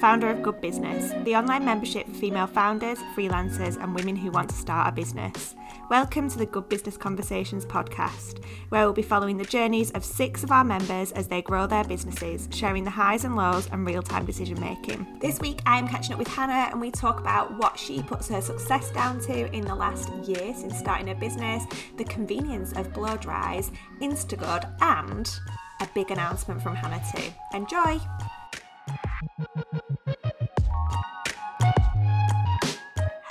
[0.00, 4.48] founder of Good Business, the online membership for female founders, freelancers, and women who want
[4.48, 5.54] to start a business.
[5.90, 10.42] Welcome to the Good Business Conversations podcast, where we'll be following the journeys of six
[10.42, 14.02] of our members as they grow their businesses, sharing the highs and lows and real
[14.02, 15.06] time decision making.
[15.20, 18.40] This week, I'm catching up with Hannah and we talk about what she puts her
[18.40, 21.64] success down to in the last year since starting her business,
[21.98, 25.30] the convenience of blow dries, Instagood, and
[25.82, 27.30] a big announcement from Hannah too.
[27.52, 28.00] Enjoy!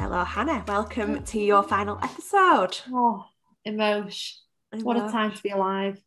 [0.10, 0.64] Hello, Hannah.
[0.68, 2.80] Welcome to your final episode.
[2.92, 3.28] Oh,
[3.64, 4.40] emotion.
[4.82, 6.02] What a time to be alive.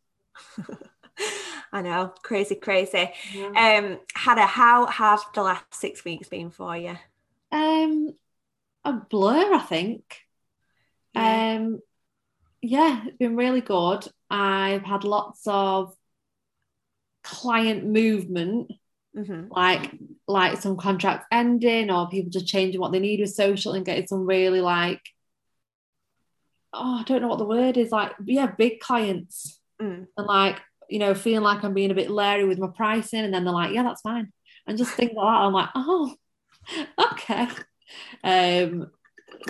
[1.71, 3.13] I know, crazy, crazy.
[3.33, 3.45] Yeah.
[3.45, 6.97] Um, Hannah, how have the last six weeks been for you?
[7.49, 8.13] Um,
[8.83, 10.19] a blur, I think.
[11.13, 11.55] Yeah.
[11.55, 11.79] Um,
[12.61, 14.05] yeah, it's been really good.
[14.29, 15.95] I've had lots of
[17.23, 18.69] client movement
[19.15, 19.53] Mm-hmm.
[19.53, 19.91] like
[20.27, 24.07] like some contracts ending or people just changing what they need with social and getting
[24.07, 25.01] some really like
[26.73, 29.59] oh I don't know what the word is like yeah big clients.
[29.79, 30.07] Mm.
[30.17, 33.31] and like you know feeling like I'm being a bit leery with my pricing and
[33.31, 34.31] then they're like yeah that's fine.
[34.65, 36.15] And just things like that I'm like oh
[37.13, 37.47] okay.
[38.23, 38.89] Um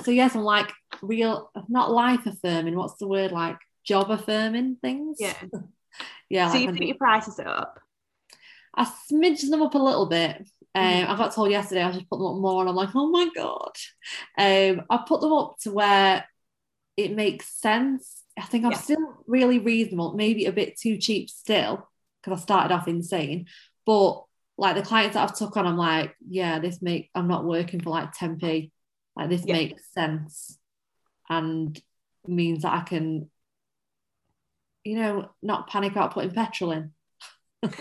[0.03, 5.17] so yes I'm like real not life affirming what's the word like job affirming things?
[5.21, 5.35] Yeah.
[6.27, 7.79] Yeah so like you put your prices up
[8.75, 10.37] I smidged them up a little bit.
[10.75, 11.07] Um, mm.
[11.07, 13.29] I got told yesterday I should put them up more, and I'm like, oh my
[13.35, 13.71] god.
[14.37, 16.25] Um, I put them up to where
[16.97, 18.23] it makes sense.
[18.37, 18.77] I think I'm yeah.
[18.79, 21.87] still really reasonable, maybe a bit too cheap still
[22.21, 23.45] because I started off insane.
[23.85, 24.23] But
[24.57, 27.81] like the clients that I've took on, I'm like, yeah, this make I'm not working
[27.81, 28.71] for like 10p.
[29.15, 29.53] Like this yeah.
[29.53, 30.57] makes sense
[31.29, 31.79] and
[32.25, 33.29] means that I can,
[34.83, 36.91] you know, not panic about putting petrol in.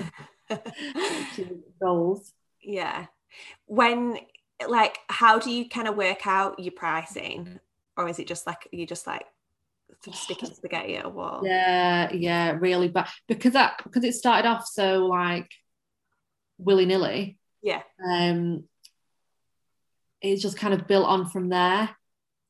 [1.81, 2.33] goals.
[2.63, 3.07] Yeah.
[3.67, 4.19] When
[4.69, 7.59] like how do you kind of work out your pricing?
[7.97, 9.25] Or is it just like you just like
[10.13, 11.43] sticking spaghetti at a wall?
[11.45, 15.51] Yeah, yeah, really but because that because it started off so like
[16.59, 17.39] willy-nilly.
[17.63, 17.83] Yeah.
[18.05, 18.65] Um
[20.21, 21.91] it's just kind of built on from there.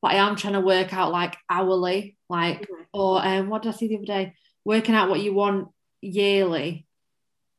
[0.01, 2.83] But I am trying to work out like hourly, like mm-hmm.
[2.93, 4.35] or um what did I see the other day?
[4.65, 5.69] Working out what you want
[6.01, 6.85] yearly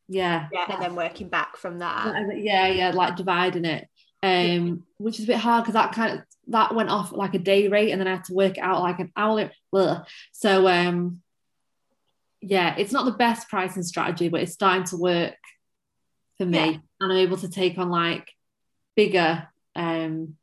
[0.09, 0.48] yeah.
[0.53, 2.15] Yeah and then working back from that.
[2.37, 3.88] Yeah yeah like dividing it.
[4.22, 7.38] Um which is a bit hard because that kind of that went off like a
[7.38, 10.04] day rate and then I had to work out like an hourly blah.
[10.32, 11.20] so um
[12.41, 15.34] yeah it's not the best pricing strategy but it's starting to work
[16.38, 16.59] for me.
[16.59, 16.78] Yeah.
[17.00, 18.28] and I'm able to take on like
[18.97, 20.37] bigger um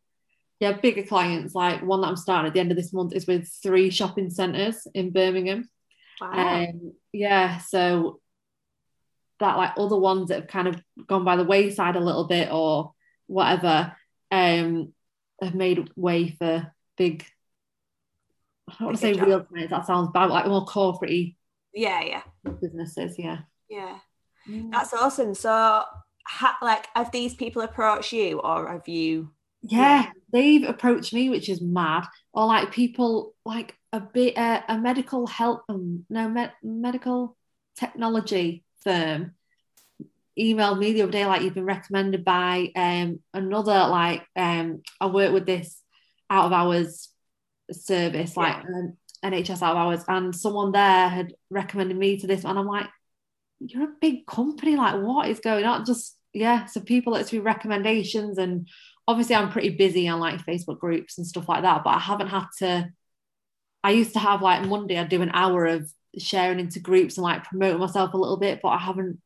[0.60, 1.56] yeah bigger clients.
[1.56, 4.30] Like one that I'm starting at the end of this month is with three shopping
[4.30, 5.68] centres in Birmingham.
[6.22, 6.64] Wow.
[6.66, 8.21] um yeah so
[9.42, 12.50] that like other ones that have kind of gone by the wayside a little bit
[12.52, 12.94] or
[13.28, 13.96] whatever
[14.32, 14.94] um
[15.42, 17.26] have made way for big
[18.70, 19.28] I don't want to say job.
[19.28, 21.34] real clients that sounds bad like more corporate
[21.74, 22.24] yeah yeah.
[22.62, 23.40] businesses yeah.
[23.70, 23.98] Yeah.
[24.50, 24.72] Mm.
[24.72, 25.34] that's awesome.
[25.36, 25.50] So
[26.26, 29.32] ha- like have these people approached you or have you
[29.64, 32.06] yeah, yeah, they've approached me which is mad.
[32.34, 37.38] Or like people like a bit uh, a medical help um, no me- medical
[37.76, 39.34] technology firm
[40.40, 45.08] emailed me the other day like you've been recommended by um another like um I
[45.08, 45.82] work with this
[46.30, 47.10] out of hours
[47.72, 48.76] service like yeah.
[48.76, 52.66] um, NHS out of hours and someone there had recommended me to this and I'm
[52.66, 52.88] like
[53.60, 57.42] you're a big company like what is going on just yeah so people it's through
[57.42, 58.68] recommendations and
[59.08, 62.30] obviously I'm pretty busy on like Facebook groups and stuff like that but I haven't
[62.30, 62.90] had to
[63.84, 67.24] I used to have like Monday I'd do an hour of sharing into groups and
[67.24, 69.20] like promoting myself a little bit, but I haven't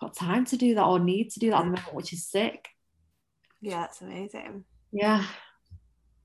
[0.00, 2.26] got time to do that or need to do that at the moment, which is
[2.26, 2.68] sick.
[3.60, 4.64] Yeah, that's amazing.
[4.92, 5.24] Yeah.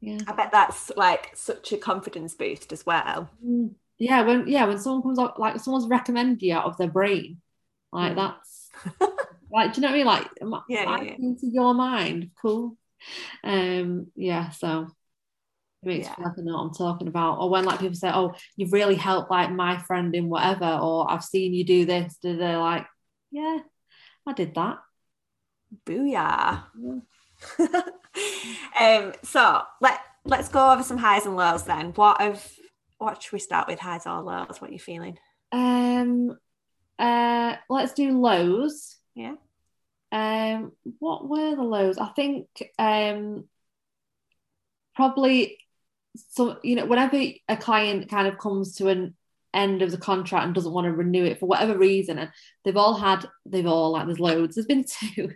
[0.02, 0.20] Yeah.
[0.28, 3.30] I bet that's like such a confidence boost as well.
[3.44, 3.76] Mm.
[3.98, 7.40] Yeah, when yeah, when someone comes up like someone's recommended you out of their brain,
[7.92, 8.16] like mm.
[8.16, 8.70] that's
[9.52, 10.52] like do you know what I mean?
[10.52, 11.16] Like yeah, yeah, yeah.
[11.20, 12.32] into your mind.
[12.42, 12.78] Cool.
[13.44, 14.88] Um yeah, so
[15.86, 16.16] makes yeah.
[16.18, 17.40] me like I know what I'm talking about.
[17.40, 21.10] Or when like people say, "Oh, you've really helped like my friend in whatever," or
[21.10, 22.86] "I've seen you do this," do they're like,
[23.32, 23.60] "Yeah,
[24.26, 24.78] I did that."
[25.86, 26.64] Booyah!
[28.80, 31.92] um, so let let's go over some highs and lows then.
[31.94, 32.54] What of
[32.98, 33.80] what should we start with?
[33.80, 34.62] Highs or lows?
[34.62, 35.18] What are you feeling?
[35.52, 36.38] Um,
[37.00, 38.98] uh, let's do lows.
[39.16, 39.36] Yeah.
[40.12, 41.98] Um, what were the lows?
[41.98, 42.48] I think
[42.78, 43.46] um
[44.96, 45.58] probably
[46.16, 49.16] so you know whenever a client kind of comes to an
[49.54, 52.32] end of the contract and doesn't want to renew it for whatever reason and
[52.64, 55.30] they've all had they've all like there's loads there's been two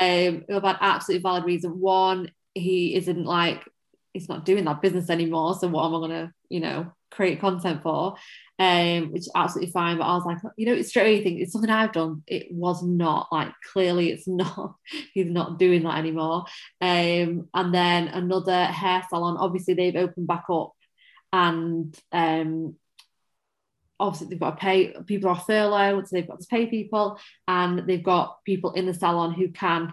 [0.00, 1.80] um, who have had absolutely valid reason.
[1.80, 3.64] One, he isn't like
[4.12, 5.54] he's not doing that business anymore.
[5.54, 8.16] So what am I gonna, you know, create content for?
[8.58, 9.98] Um, which is absolutely fine.
[9.98, 12.22] But I was like, you know, it's straight away think it's something I've done.
[12.26, 14.76] It was not like clearly it's not,
[15.12, 16.44] he's not doing that anymore.
[16.80, 20.72] Um, and then another hair salon, obviously they've opened back up
[21.32, 22.76] and um
[23.98, 27.18] obviously they've got to pay people are furloughed, so they've got to pay people,
[27.48, 29.92] and they've got people in the salon who can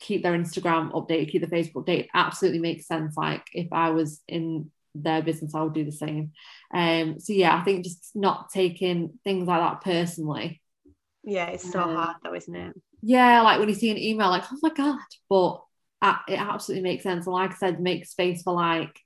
[0.00, 2.08] keep their Instagram updated, keep the Facebook updated.
[2.14, 3.16] Absolutely makes sense.
[3.16, 4.70] Like if I was in
[5.02, 6.32] their business, I would do the same.
[6.72, 10.60] Um, so yeah, I think just not taking things like that personally.
[11.24, 12.74] Yeah, it's so um, hard though, isn't it?
[13.02, 14.98] Yeah, like when you see an email, like, oh my god,
[15.28, 15.62] but
[16.00, 17.26] uh, it absolutely makes sense.
[17.26, 18.98] And like I said, make space for like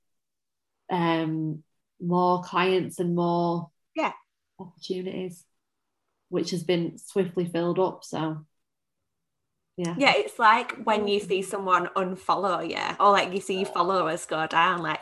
[0.90, 1.62] um
[2.00, 4.12] more clients and more yeah
[4.58, 5.44] opportunities,
[6.28, 8.04] which has been swiftly filled up.
[8.04, 8.44] So
[9.76, 9.94] yeah.
[9.96, 14.26] Yeah, it's like when you see someone unfollow you, or like you see your followers
[14.26, 15.00] go down, like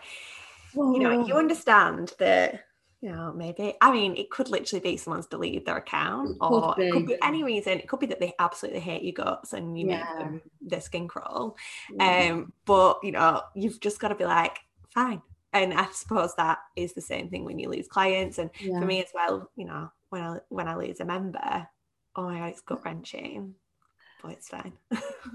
[0.74, 2.64] you know, you understand that
[3.00, 3.74] you know, maybe.
[3.80, 7.42] I mean, it could literally be someone's deleted their account, or it could be any
[7.42, 7.78] reason.
[7.78, 10.04] It could be that they absolutely hate your guts and you yeah.
[10.04, 11.56] make them their skin crawl.
[11.90, 12.30] Yeah.
[12.32, 14.58] Um, but you know, you've just got to be like,
[14.92, 15.22] fine.
[15.52, 18.38] And I suppose that is the same thing when you lose clients.
[18.38, 18.78] And yeah.
[18.78, 21.68] for me as well, you know, when I when I lose a member,
[22.16, 23.54] oh my god, it's gut wrenching.
[24.22, 24.72] But it's fine.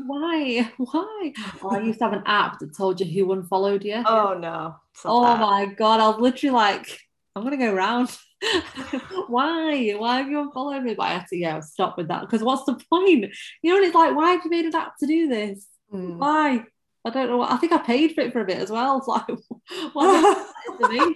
[0.05, 0.71] Why?
[0.77, 1.33] Why?
[1.63, 4.03] Oh, I used to have an app that told you who unfollowed you.
[4.05, 4.75] Oh no.
[5.05, 5.39] oh that.
[5.39, 6.99] my god, I was literally like,
[7.35, 8.15] I'm gonna go around.
[9.27, 9.91] why?
[9.91, 10.93] Why have you unfollowed me?
[10.93, 13.33] But I had to yeah, stop with that because what's the point?
[13.61, 15.65] You know, it's like, why have you made an app to do this?
[15.91, 16.17] Mm.
[16.17, 16.63] Why?
[17.05, 17.41] I don't know.
[17.41, 18.97] I think I paid for it for a bit as well.
[18.97, 19.27] It's like,
[19.93, 20.47] what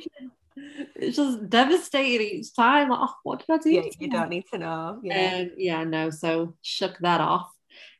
[0.95, 2.89] it's just devastating each time.
[2.89, 3.71] Like, oh, what did I do?
[3.71, 4.99] Yeah, you don't need to know.
[5.03, 6.09] Yeah, um, yeah, no.
[6.09, 7.51] So shook that off.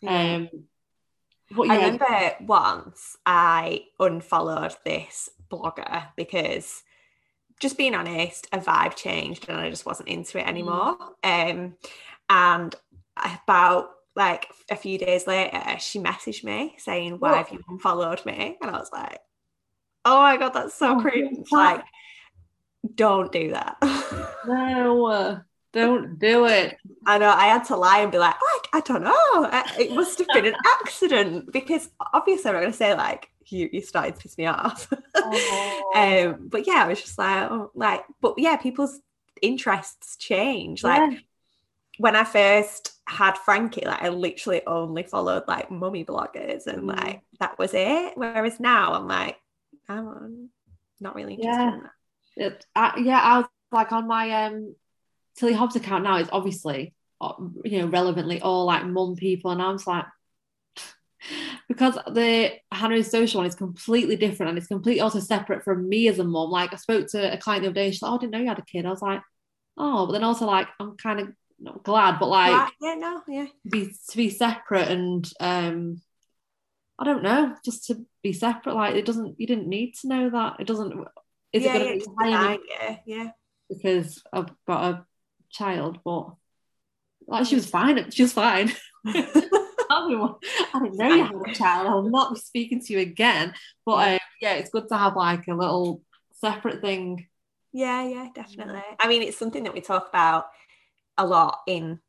[0.01, 0.35] Yeah.
[0.35, 0.49] Um,
[1.51, 1.73] but, yeah.
[1.73, 6.83] I remember once I unfollowed this blogger because
[7.59, 10.97] just being honest, a vibe changed and I just wasn't into it anymore.
[11.23, 11.49] Mm.
[11.51, 11.75] Um,
[12.29, 12.75] and
[13.17, 17.37] about like a few days later, she messaged me saying, Why what?
[17.37, 18.57] have you unfollowed me?
[18.61, 19.19] And I was like,
[20.05, 21.47] Oh my god, that's so oh, cringe.
[21.51, 21.83] Like,
[22.95, 23.77] don't do that.
[24.47, 26.77] no, don't do it.
[27.05, 29.49] I know I had to lie and be like, I, I don't know.
[29.79, 33.69] It must have been an accident because obviously I'm not going to say like you
[33.71, 34.91] you started to piss me off.
[35.15, 35.91] Oh.
[36.35, 38.99] um, but yeah, I was just like, oh, like, but yeah, people's
[39.41, 40.83] interests change.
[40.83, 41.19] Like
[41.97, 46.97] when I first had Frankie, like I literally only followed like mummy bloggers and mm.
[46.97, 48.13] like that was it.
[48.15, 49.37] Whereas now I'm like,
[49.87, 50.49] I'm
[50.99, 51.73] not really interested yeah.
[51.73, 51.91] in that.
[52.37, 54.75] It, uh, yeah, I was like on my um
[55.39, 57.33] Tilly Hobbs account now is obviously uh,
[57.63, 60.05] you know relevantly all like mum people, and I was like
[61.69, 66.07] because the Hannah social one is completely different and it's completely also separate from me
[66.07, 66.49] as a mum.
[66.49, 68.39] Like I spoke to a client the other day, she's like, "Oh, I didn't know
[68.39, 69.21] you had a kid." I was like,
[69.77, 73.47] "Oh," but then also like I'm kind of not glad, but like yeah, no, yeah,
[73.69, 76.01] be to be separate and um
[76.99, 78.75] I don't know, just to be separate.
[78.75, 80.57] Like it doesn't, you didn't need to know that.
[80.59, 80.91] It doesn't.
[81.53, 82.63] Is yeah, it going to be?
[82.69, 83.31] Yeah, yeah.
[83.69, 85.05] Because I've got a
[85.51, 86.33] child, but
[87.27, 88.09] like she was fine.
[88.11, 88.71] She was fine.
[89.05, 91.87] I didn't know you had a child.
[91.87, 93.53] I'll not be speaking to you again.
[93.85, 96.01] But um, yeah, it's good to have like a little
[96.33, 97.27] separate thing.
[97.71, 98.81] Yeah, yeah, definitely.
[98.99, 100.47] I mean, it's something that we talk about
[101.17, 101.99] a lot in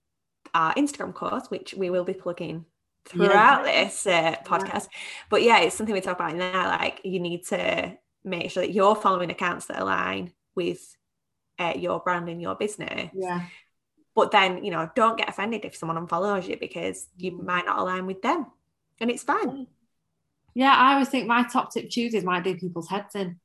[0.54, 2.64] our Instagram course, which we will be plugging
[3.04, 3.84] throughout yeah.
[3.84, 4.88] this uh, podcast.
[4.90, 4.98] Yeah.
[5.28, 6.52] But yeah, it's something we talk about there.
[6.52, 10.96] Like, you need to make sure that you're following accounts that align with
[11.60, 13.10] uh, your brand and your business.
[13.14, 13.44] Yeah.
[14.16, 17.44] But then, you know, don't get offended if someone unfollows you because you mm.
[17.44, 18.46] might not align with them.
[19.00, 19.66] And it's fine.
[20.54, 23.38] Yeah, I always think my top tip Tuesdays might do people's heads in.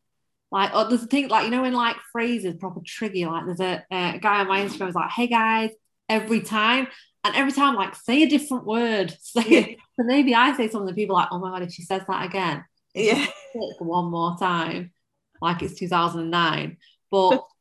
[0.51, 3.27] Like, oh, there's a thing like you know, in like phrases proper trigger.
[3.27, 5.71] Like, there's a, a guy on my Instagram was like, "Hey guys,"
[6.07, 6.87] every time,
[7.23, 9.15] and every time, like, say a different word.
[9.21, 12.25] Say so maybe I say something, people like, "Oh my god, if she says that
[12.25, 13.25] again, yeah,
[13.79, 14.91] one more time,
[15.41, 16.77] like it's 2009."
[17.11, 17.43] But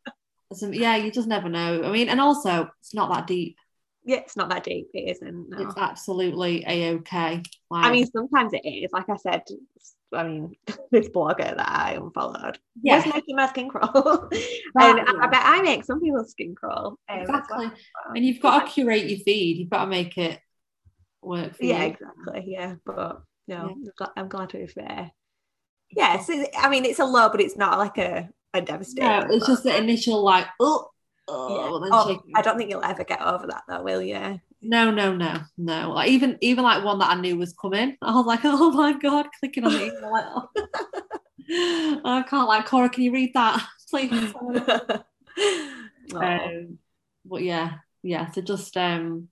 [0.52, 1.82] some, yeah, you just never know.
[1.84, 3.56] I mean, and also it's not that deep.
[4.04, 4.88] Yeah, it's not that deep.
[4.92, 5.48] It isn't.
[5.48, 5.62] No.
[5.62, 7.42] It's absolutely a okay.
[7.70, 8.90] Like, I mean, sometimes it is.
[8.92, 9.42] Like I said,
[10.12, 10.54] I mean,
[10.90, 12.96] this blogger that I unfollowed yeah.
[12.96, 16.98] was making my skin crawl, and I, bet I make some people's skin crawl.
[17.08, 17.70] Um, exactly.
[18.14, 19.58] And you've got to curate your feed.
[19.58, 20.38] You've got to make it
[21.22, 21.56] work.
[21.60, 21.72] yeah, you.
[21.72, 22.44] Yeah, exactly.
[22.46, 24.06] Yeah, but no, yeah.
[24.16, 25.10] I'm glad to be fair.
[25.90, 29.08] Yeah, so I mean, it's a low, but it's not like a a devastating.
[29.08, 30.88] No, it's just the initial like, oh,
[31.28, 31.90] oh, yeah.
[31.92, 34.40] oh I don't think you'll ever get over that though, will you?
[34.62, 35.92] No, no, no, no.
[35.92, 37.96] Like even even like one that I knew was coming.
[38.02, 42.00] I was like, oh my god, clicking on the email like, oh.
[42.04, 44.34] I can't like Cora, can you read that, please?
[46.14, 46.78] um,
[47.26, 48.30] but yeah, yeah.
[48.30, 49.28] So just um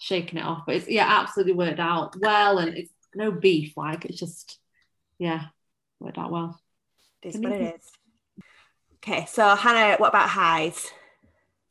[0.00, 0.64] shaking it off.
[0.66, 4.58] But it's yeah, absolutely worked out well and it's no beef, like it's just
[5.18, 5.44] yeah,
[6.00, 6.60] worked out well.
[7.22, 7.90] It is what it is.
[9.06, 10.90] Okay, so Hannah, what about highs?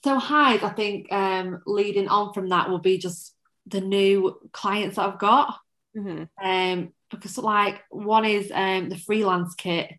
[0.04, 3.34] So highs, I think um leading on from that will be just
[3.66, 5.58] the new clients that I've got.
[5.98, 6.26] Mm-hmm.
[6.46, 9.94] Um because like one is um the freelance kit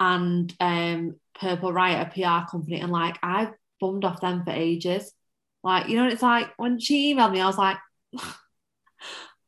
[0.00, 5.10] and um Purple Riot, a PR company, and like I've bummed off them for ages.
[5.62, 7.78] Like, you know, it's like when she emailed me, I was like,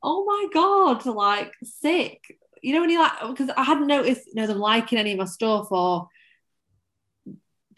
[0.03, 2.23] oh my God, like sick.
[2.63, 5.19] You know, when you like, because I hadn't noticed, you know, them liking any of
[5.19, 6.09] my stuff or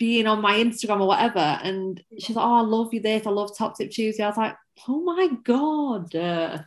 [0.00, 1.38] being on my Instagram or whatever.
[1.38, 3.26] And she's like, oh, I love you this.
[3.26, 4.24] I love Top Tip Tuesday.
[4.24, 4.56] I was like,
[4.88, 6.14] oh my God.
[6.14, 6.62] Uh,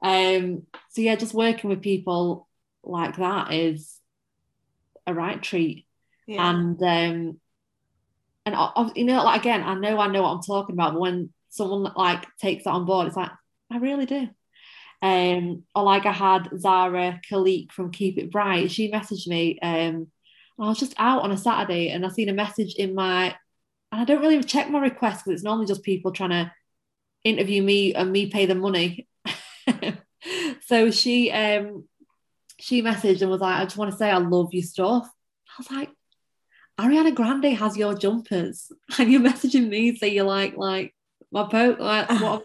[0.00, 2.48] um, so yeah, just working with people
[2.82, 4.00] like that is
[5.06, 5.86] a right treat.
[6.26, 6.48] Yeah.
[6.48, 7.40] And um,
[8.46, 10.94] and I, you know, like again, I know I know what I'm talking about.
[10.94, 13.32] But when someone like takes that on board, it's like
[13.70, 14.28] I really do.
[15.02, 18.70] Um, or like I had Zara Kalik from Keep It Bright.
[18.70, 19.58] She messaged me.
[19.60, 20.06] Um,
[20.60, 23.34] I was just out on a Saturday and I seen a message in my,
[23.92, 26.52] and I don't really check my requests because it's normally just people trying to
[27.24, 29.06] interview me and me pay them money.
[30.66, 31.84] so she um
[32.58, 35.08] she messaged and was like, I just want to say I love your stuff.
[35.48, 35.90] I was like,
[36.78, 40.94] Ariana Grande has your jumpers, and you're messaging me so you're like like
[41.30, 42.44] my post like what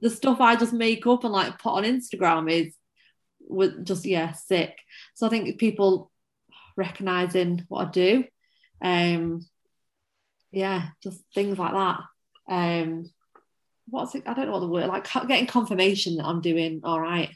[0.00, 2.74] the stuff I just make up and like put on Instagram is
[3.40, 4.76] was just yeah sick.
[5.14, 6.10] So I think people
[6.76, 8.24] recognizing what I do,
[8.82, 9.46] um,
[10.50, 12.00] yeah, just things like that.
[12.48, 13.10] Um,
[13.88, 14.24] what's it?
[14.26, 17.34] I don't know what the word like getting confirmation that I'm doing all right.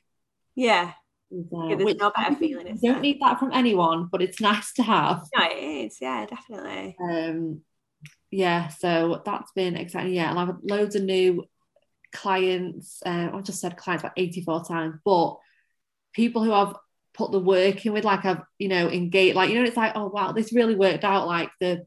[0.55, 0.93] Yeah,
[1.33, 2.79] uh, yeah, there's no better feeling.
[2.81, 5.23] You don't need that from anyone, but it's nice to have.
[5.37, 5.99] No, it is.
[6.01, 6.97] Yeah, definitely.
[7.01, 7.63] Um,
[8.31, 10.15] yeah, so that's been exciting.
[10.15, 11.45] Yeah, and I've loads of new
[12.13, 13.03] clients.
[13.05, 15.37] Uh, I've just said clients about 84 times, but
[16.13, 16.77] people who have
[17.21, 19.93] put the work in with, like I've, you know, engaged, like, you know, it's like,
[19.95, 21.87] oh, wow, this really worked out, like the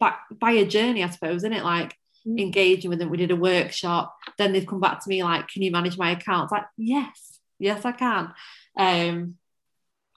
[0.00, 1.62] by, by a journey, I suppose, isn't it?
[1.62, 2.40] Like mm.
[2.40, 3.08] engaging with them.
[3.08, 4.16] We did a workshop.
[4.36, 6.44] Then they've come back to me, like, can you manage my account?
[6.44, 8.34] It's like, yes, yes, I can.
[8.76, 9.36] Um,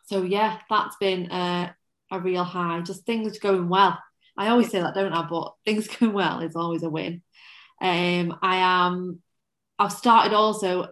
[0.05, 1.75] so yeah, that's been a,
[2.11, 2.81] a real high.
[2.81, 3.99] Just things going well.
[4.35, 5.27] I always say that, don't I?
[5.29, 7.21] But things going well is always a win.
[7.79, 9.21] Um, I am.
[9.77, 10.87] I've started also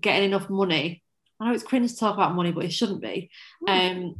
[0.00, 1.02] getting enough money.
[1.40, 3.30] I know it's cringe to talk about money, but it shouldn't be.
[3.66, 3.70] Hmm.
[3.70, 4.14] Um,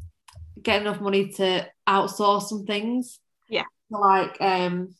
[0.63, 3.19] get enough money to outsource some things.
[3.49, 3.65] Yeah.
[3.91, 4.95] like um,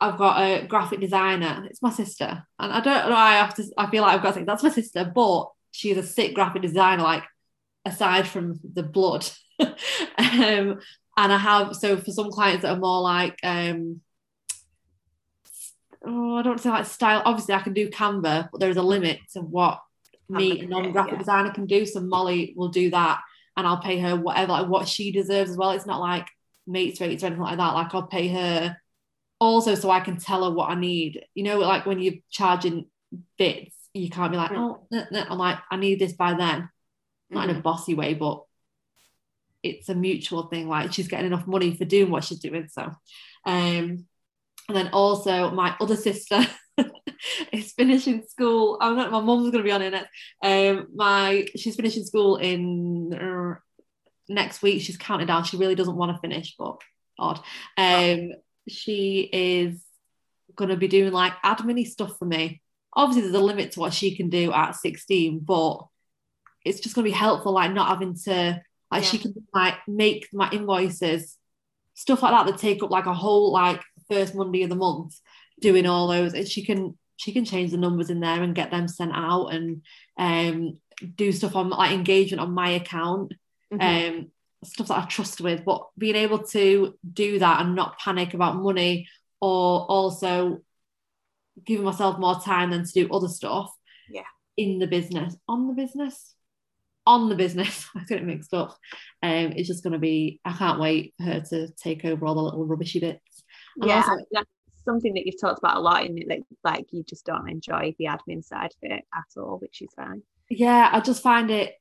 [0.00, 1.66] I've got a graphic designer.
[1.70, 3.16] It's my sister, and I don't know.
[3.16, 3.64] I have to.
[3.76, 6.62] I feel like I've got to say that's my sister, but she's a sick graphic
[6.62, 7.24] designer, like
[7.84, 9.26] aside from the blood.
[9.60, 10.80] um,
[11.18, 14.00] and I have so for some clients that are more like um
[16.06, 17.22] oh, I don't say like style.
[17.24, 19.80] Obviously, I can do Canva, but there's a limit to what
[20.28, 21.18] me, a non-graphic yeah.
[21.18, 21.86] designer, can do.
[21.86, 23.20] So Molly will do that,
[23.56, 25.70] and I'll pay her whatever, like what she deserves as well.
[25.70, 26.26] It's not like
[26.66, 27.74] mates rates or anything like that.
[27.74, 28.76] Like I'll pay her
[29.38, 31.24] also so I can tell her what I need.
[31.34, 32.86] You know, like when you're charging
[33.38, 35.26] bits, you can't be like, oh, nah, nah.
[35.28, 36.68] I'm like, I need this by then.
[37.30, 37.42] Not mm-hmm.
[37.42, 37.62] in a mm-hmm.
[37.62, 38.44] bossy way, but
[39.62, 40.68] it's a mutual thing.
[40.68, 42.68] Like she's getting enough money for doing what she's doing.
[42.70, 42.82] So,
[43.44, 44.06] um,
[44.68, 46.46] and then also my other sister
[47.52, 48.78] is finishing school.
[48.80, 49.10] I'm not.
[49.10, 50.06] My mum's going to be on in it.
[50.42, 53.54] Um, my she's finishing school in uh,
[54.28, 54.82] next week.
[54.82, 55.44] She's counting down.
[55.44, 56.80] She really doesn't want to finish, but
[57.18, 57.40] odd.
[57.76, 58.32] Um,
[58.68, 59.82] she is
[60.54, 62.62] going to be doing like admin stuff for me
[62.96, 65.86] obviously there's a limit to what she can do at 16 but
[66.64, 69.08] it's just going to be helpful like not having to like yeah.
[69.08, 71.36] she can like make my invoices
[71.94, 75.20] stuff like that that take up like a whole like first monday of the month
[75.60, 78.70] doing all those and she can she can change the numbers in there and get
[78.70, 79.82] them sent out and
[80.18, 80.78] um
[81.14, 83.32] do stuff on like engagement on my account
[83.72, 84.16] mm-hmm.
[84.16, 84.30] um
[84.64, 88.56] stuff that I trust with but being able to do that and not panic about
[88.56, 89.08] money
[89.40, 90.60] or also
[91.64, 93.72] giving myself more time than to do other stuff.
[94.10, 94.22] Yeah.
[94.56, 96.34] In the business, on the business,
[97.06, 97.86] on the business.
[97.94, 98.76] I get it mixed up.
[99.22, 100.40] Um, it's just going to be.
[100.44, 103.44] I can't wait for her to take over all the little rubbishy bits.
[103.76, 104.24] And yeah, also,
[104.86, 106.04] something that you've talked about a lot.
[106.04, 109.58] and it, looks like you just don't enjoy the admin side of it at all,
[109.58, 110.22] which is fine.
[110.48, 111.74] Yeah, I just find it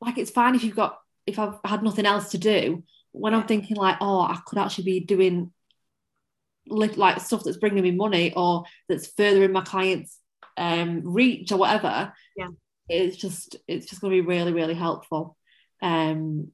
[0.00, 2.84] like it's fine if you've got if I've had nothing else to do.
[3.12, 5.52] When I'm thinking like, oh, I could actually be doing
[6.68, 10.18] like stuff that's bringing me money or that's furthering my clients
[10.58, 12.48] um reach or whatever Yeah.
[12.90, 15.36] it's just it's just going to be really really helpful
[15.80, 16.48] um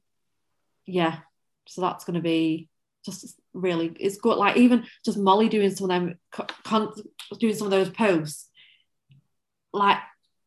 [0.87, 1.19] yeah
[1.67, 2.69] so that's going to be
[3.05, 4.37] just really it's good.
[4.37, 6.19] Like even just molly doing some of them
[6.65, 6.93] con-
[7.39, 8.49] doing some of those posts
[9.73, 9.99] like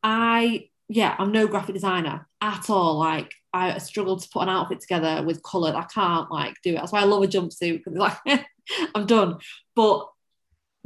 [0.03, 2.97] i yeah i'm no graphic designer at all.
[2.97, 6.75] Like i struggle to put an outfit together with colour i can't like do it.
[6.75, 8.17] That's why i love a jumpsuit because like
[8.95, 9.37] i'm done.
[9.75, 10.07] But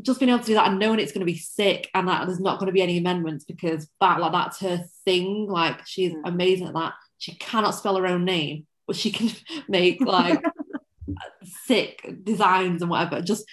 [0.02, 2.26] just being able to do that and knowing it's going to be sick and that
[2.26, 5.48] there's not going to be any amendments because that like that's her thing.
[5.48, 6.22] Like she's Mm.
[6.26, 6.94] amazing at that.
[7.20, 9.30] She cannot spell her own name but she can
[9.70, 10.42] make like
[11.66, 13.46] sick designs and whatever just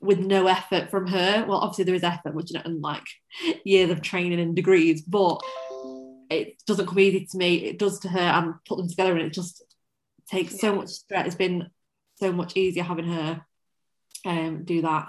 [0.00, 1.44] with no effort from her.
[1.46, 3.06] Well obviously there is effort which you know and like
[3.64, 5.40] years of training and degrees but
[6.28, 7.56] it doesn't come easy to me.
[7.64, 8.18] It does to her.
[8.18, 9.62] And put them together and it just
[10.28, 11.26] takes so much stress.
[11.26, 11.70] It's been
[12.16, 13.44] so much easier having her
[14.24, 15.08] um do that.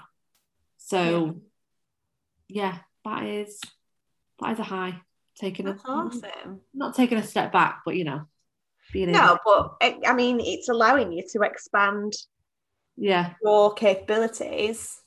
[0.78, 1.40] So
[2.48, 3.60] yeah, that is
[4.40, 5.00] that is a high.
[5.36, 6.60] Taking That's a awesome.
[6.74, 8.22] not taking a step back but you know
[8.92, 12.12] being No, but I I mean, it's allowing you to expand
[12.96, 15.00] yeah your capabilities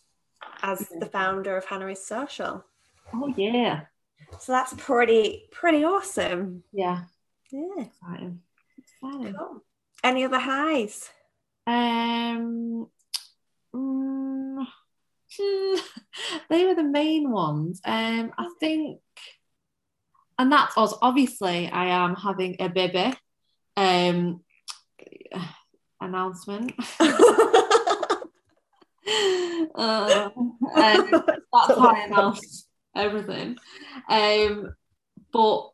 [0.62, 1.00] as Yeah.
[1.00, 2.64] the founder of Hannah is Social.
[3.14, 3.82] oh yeah
[4.40, 6.64] So that's pretty pretty awesome.
[6.74, 7.04] yeah
[7.52, 7.84] Yeah.
[7.86, 8.42] exciting
[8.78, 9.64] exciting Cool.
[10.04, 11.10] Any other highs?
[11.68, 12.88] um
[13.76, 14.66] mm,
[16.50, 19.00] they were the main ones um I think
[20.40, 23.14] and that's us obviously I am having a baby
[23.78, 24.42] um
[26.02, 26.74] announcement
[29.76, 33.58] uh, um, that's how I announced everything.
[34.10, 34.74] Um,
[35.32, 35.70] but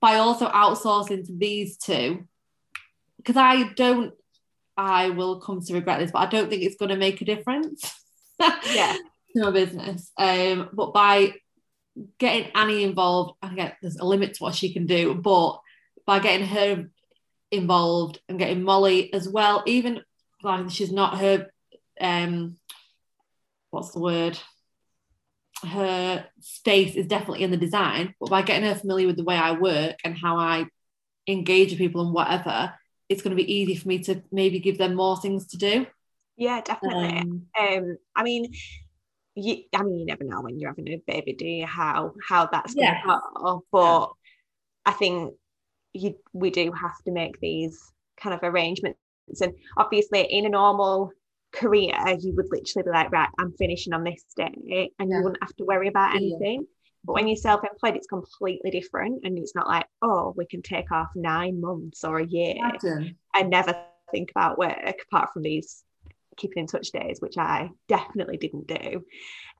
[0.00, 2.26] by also outsourcing to these two,
[3.16, 4.14] because I don't,
[4.76, 7.24] I will come to regret this, but I don't think it's going to make a
[7.24, 7.98] difference.
[8.74, 8.96] Yeah.
[9.36, 10.10] to my business.
[10.18, 11.34] Um, but by
[12.18, 15.60] getting Annie involved, I get there's a limit to what she can do, but
[16.06, 16.90] by getting her
[17.52, 20.00] involved and getting Molly as well, even
[20.42, 21.48] like she's not her
[22.00, 22.56] um
[23.70, 24.38] what's the word?
[25.64, 29.36] Her space is definitely in the design, but by getting her familiar with the way
[29.36, 30.66] I work and how I
[31.28, 32.74] engage with people and whatever,
[33.08, 35.86] it's going to be easy for me to maybe give them more things to do.
[36.36, 37.18] yeah, definitely.
[37.18, 38.52] Um, Um, I mean,
[39.34, 41.66] you, I mean, you never know when you're having a baby, do you?
[41.66, 43.18] How how that's going to Yeah.
[43.40, 43.64] go?
[43.70, 44.10] But
[44.84, 45.34] I think
[45.94, 47.80] you we do have to make these
[48.16, 48.98] kind of arrangements,
[49.40, 51.10] and obviously, in a normal
[51.52, 55.18] career, you would literally be like, right, I'm finishing on this day, and Yeah.
[55.18, 56.18] you wouldn't have to worry about Yeah.
[56.18, 56.66] anything.
[57.04, 60.90] But when you're self-employed, it's completely different, and it's not like, oh, we can take
[60.92, 62.54] off nine months or a year.
[62.56, 63.16] imagine.
[63.34, 63.74] I never
[64.12, 64.78] think about work
[65.10, 65.82] apart from these
[66.36, 69.04] keeping in touch days, which I definitely didn't do.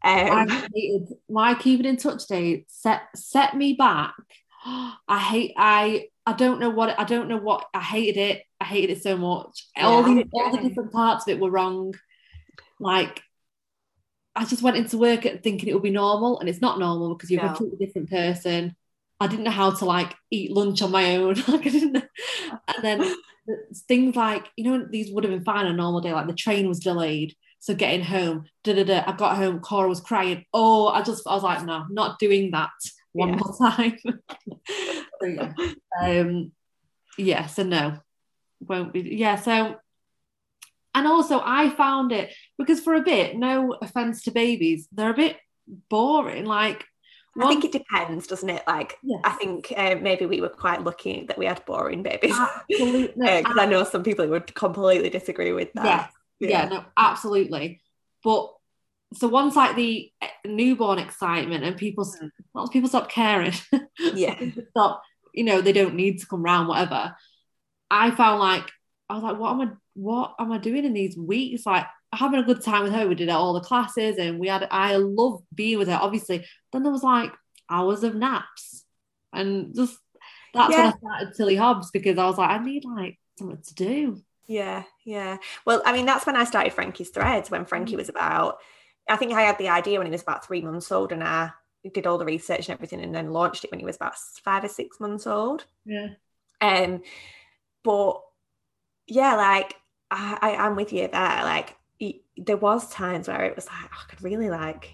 [0.04, 4.14] Um, I hated my keeping in touch day set set me back.
[4.64, 8.42] I hate I I don't know what I don't know what I hated it.
[8.60, 9.66] I hated it so much.
[9.76, 11.94] all Yeah, I the all the different parts of it were wrong.
[12.78, 13.22] Like
[14.34, 17.30] I just went into work thinking it would be normal, and it's not normal because
[17.30, 18.76] you're a completely different person.
[19.20, 21.34] I didn't know how to like eat lunch on my own.
[21.48, 22.02] like I didn't, know.
[22.48, 23.16] and then
[23.88, 26.12] things like you know these would have been fine on a normal day.
[26.12, 29.04] Like the train was delayed, so getting home, da da da.
[29.06, 30.44] I got home, Cora was crying.
[30.54, 32.70] Oh, I just I was like, no, not doing that
[33.12, 33.36] one Yeah.
[33.36, 33.98] more time.
[35.20, 35.52] so yeah,
[36.00, 36.52] um,
[37.18, 37.46] yeah.
[37.46, 37.98] So no,
[38.60, 39.00] won't be.
[39.00, 39.36] Yeah.
[39.36, 39.76] So
[40.94, 45.14] and also I found it because for a bit, no offense to babies, they're a
[45.14, 45.36] bit
[45.88, 46.44] boring.
[46.44, 46.84] Like
[47.40, 48.62] I think it depends, doesn't it?
[48.66, 49.22] Like, Yes.
[49.24, 52.36] I think uh, maybe we were quite lucky that we had boring babies.
[52.38, 53.10] absolutely
[53.42, 56.10] Because I know some people would completely disagree with that.
[56.40, 56.50] Yes.
[56.50, 56.68] yeah.
[56.68, 57.80] no, absolutely.
[58.22, 58.52] But
[59.14, 62.30] so once like the eh, newborn excitement and people, Mm.
[62.54, 63.52] once people stop caring,
[63.98, 64.38] Yeah.
[64.70, 65.02] stop,
[65.34, 67.14] you know, they don't need to come round, whatever.
[67.90, 68.70] I found like
[69.08, 71.66] I was like, what am I, what am I doing in these weeks?
[71.66, 73.06] Like having a good time with her.
[73.06, 74.66] We did all the classes and we had.
[74.70, 75.98] I love being with her.
[76.00, 77.32] Obviously, then there was like
[77.70, 78.84] hours of naps
[79.32, 79.98] and just
[80.54, 83.74] that's when I started Tilly Hobbs because I was like, I need like something to
[83.74, 84.22] do.
[84.46, 85.38] Yeah, yeah.
[85.64, 88.58] Well, I mean, that's when I started Frankie's Threads when Frankie was about,
[89.08, 91.50] I think I had the idea when he was about three months old and I
[91.92, 94.64] did all the research and everything and then launched it when he was about five
[94.64, 95.64] or six months old.
[95.84, 96.08] Yeah.
[96.60, 97.02] Um,
[97.82, 98.20] but
[99.06, 99.74] yeah, like
[100.10, 101.44] I, I am with you there.
[101.44, 104.90] Like y- there was times where it was like I could really like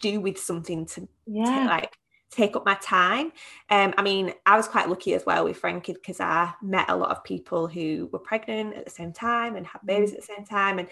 [0.00, 1.66] do with something to Yeah.
[1.66, 1.96] like
[2.30, 3.32] take up my time.
[3.68, 6.96] Um, I mean, I was quite lucky as well with Frankie because I met a
[6.96, 10.26] lot of people who were pregnant at the same time and had babies at the
[10.34, 10.88] same time, and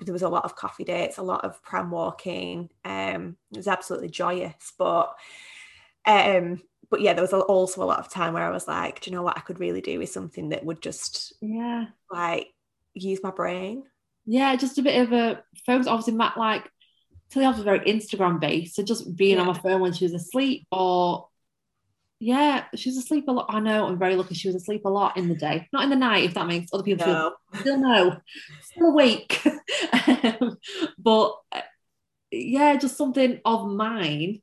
[0.00, 2.70] there was a lot of coffee dates, a lot of pram walking.
[2.84, 5.14] Um, it was absolutely joyous, but
[6.04, 9.10] um, but yeah, there was also a lot of time where I was like, do
[9.10, 12.48] you know what I could really do with something that would just yeah like
[12.96, 13.84] use my brain.
[14.24, 15.86] Yeah, just a bit of a focus.
[15.86, 16.68] Obviously, Matt like
[17.30, 19.42] Tilly was very Instagram based, so just being yeah.
[19.42, 21.28] on my phone when she was asleep, or
[22.18, 23.46] yeah, she's asleep a lot.
[23.50, 24.34] I know I'm very lucky.
[24.34, 26.24] She was asleep a lot in the day, not in the night.
[26.24, 27.32] If that makes other people no.
[27.52, 28.16] feel still no,
[28.62, 29.42] still awake.
[30.40, 30.56] um,
[30.98, 31.60] but uh,
[32.30, 34.40] yeah, just something of mine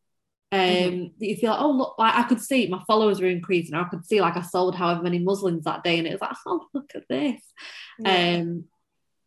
[0.52, 1.04] um, mm-hmm.
[1.20, 3.74] that you feel like, oh look, like I could see my followers were increasing.
[3.74, 6.38] I could see like I sold however many muslins that day, and it was like,
[6.46, 7.42] oh look at this.
[8.00, 8.38] Yeah.
[8.38, 8.66] Um,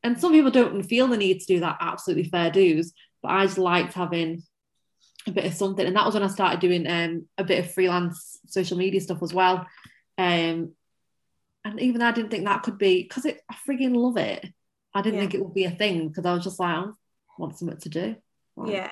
[0.05, 1.79] and some people don't feel the need to do that.
[1.81, 4.45] Absolutely fair dues, but I just liked having
[5.27, 7.73] a bit of something, and that was when I started doing um, a bit of
[7.73, 9.67] freelance social media stuff as well.
[10.19, 10.73] Um,
[11.65, 13.37] and even I didn't think that could be because I
[13.69, 14.47] frigging love it.
[14.95, 15.21] I didn't yeah.
[15.23, 16.93] think it would be a thing because I was just like, I
[17.39, 18.17] want something to do.
[18.57, 18.91] Like, yeah.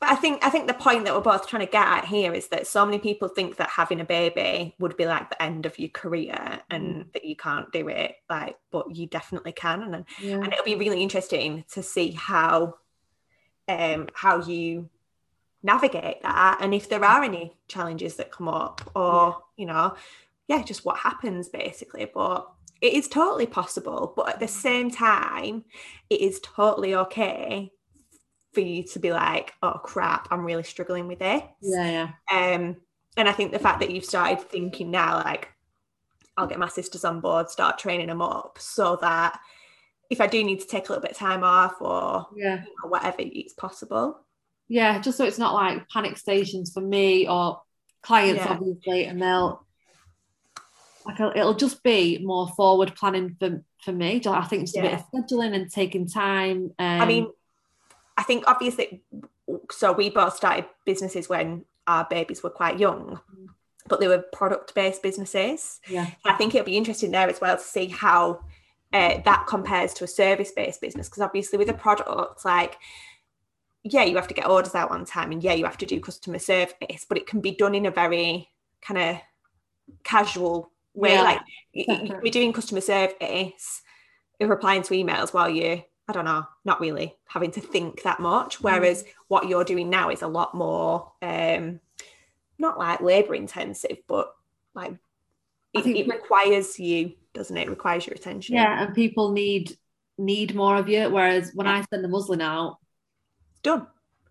[0.00, 2.32] But I think I think the point that we're both trying to get at here
[2.32, 5.66] is that so many people think that having a baby would be like the end
[5.66, 7.12] of your career and mm.
[7.12, 8.14] that you can't do it.
[8.30, 10.36] Like, but you definitely can, and yeah.
[10.36, 12.76] and it'll be really interesting to see how
[13.68, 14.88] um how you
[15.62, 19.62] navigate that and if there are any challenges that come up or yeah.
[19.62, 19.94] you know
[20.46, 22.48] yeah just what happens basically but
[22.80, 25.64] it is totally possible but at the same time
[26.10, 27.72] it is totally okay
[28.52, 31.42] for you to be like, oh crap, I'm really struggling with this.
[31.62, 32.54] Yeah, yeah.
[32.54, 32.76] Um,
[33.16, 35.48] and I think the fact that you've started thinking now, like,
[36.36, 39.38] I'll get my sisters on board, start training them up, so that
[40.10, 42.74] if I do need to take a little bit of time off or yeah, you
[42.82, 44.20] know, whatever, it's possible.
[44.68, 47.62] Yeah, just so it's not like panic stations for me or
[48.02, 48.52] clients, yeah.
[48.52, 49.64] obviously, and they'll
[51.06, 54.20] like it'll just be more forward planning for for me.
[54.26, 54.82] I think just yeah.
[54.82, 56.72] a bit of scheduling and taking time.
[56.78, 57.30] Um, I mean,
[58.16, 59.02] I think obviously,
[59.70, 63.20] so we both started businesses when our babies were quite young,
[63.86, 65.80] but they were product based businesses.
[65.88, 66.10] Yeah.
[66.24, 68.40] I think it'll be interesting there as well to see how
[68.92, 72.76] uh, that compares to a service based business because obviously with a product like
[73.84, 76.00] yeah you have to get orders out on time and yeah you have to do
[76.00, 78.48] customer service but it can be done in a very
[78.82, 79.20] kind of
[80.04, 81.40] casual way yeah, like
[81.72, 83.82] you're doing customer service
[84.38, 88.18] you're replying to emails while you're I don't know, not really having to think that
[88.18, 88.62] much.
[88.62, 89.06] Whereas mm.
[89.28, 91.80] what you're doing now is a lot more, um,
[92.58, 94.34] not like labor intensive, but
[94.74, 94.94] like
[95.74, 97.66] it, it requires you, doesn't it?
[97.66, 97.70] it?
[97.70, 98.54] Requires your attention.
[98.54, 99.76] Yeah, and people need
[100.16, 101.10] need more of you.
[101.10, 102.78] Whereas when I send the muslin out,
[103.62, 103.86] done.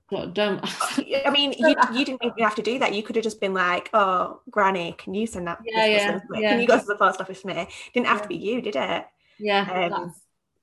[0.09, 0.61] Don't.
[1.25, 2.93] I mean, you, you didn't even have to do that.
[2.93, 5.59] You could have just been like, "Oh, Granny, can you send that?
[5.65, 8.23] Yeah, yeah, yeah, Can you go to the post office for me?" Didn't have yeah.
[8.23, 9.05] to be you, did it?
[9.37, 9.89] Yeah.
[9.91, 10.13] Um,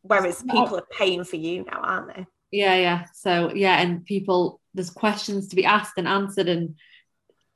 [0.00, 2.27] Whereas people are paying for you now, aren't they?
[2.50, 3.05] Yeah, yeah.
[3.14, 6.77] So yeah, and people there's questions to be asked and answered and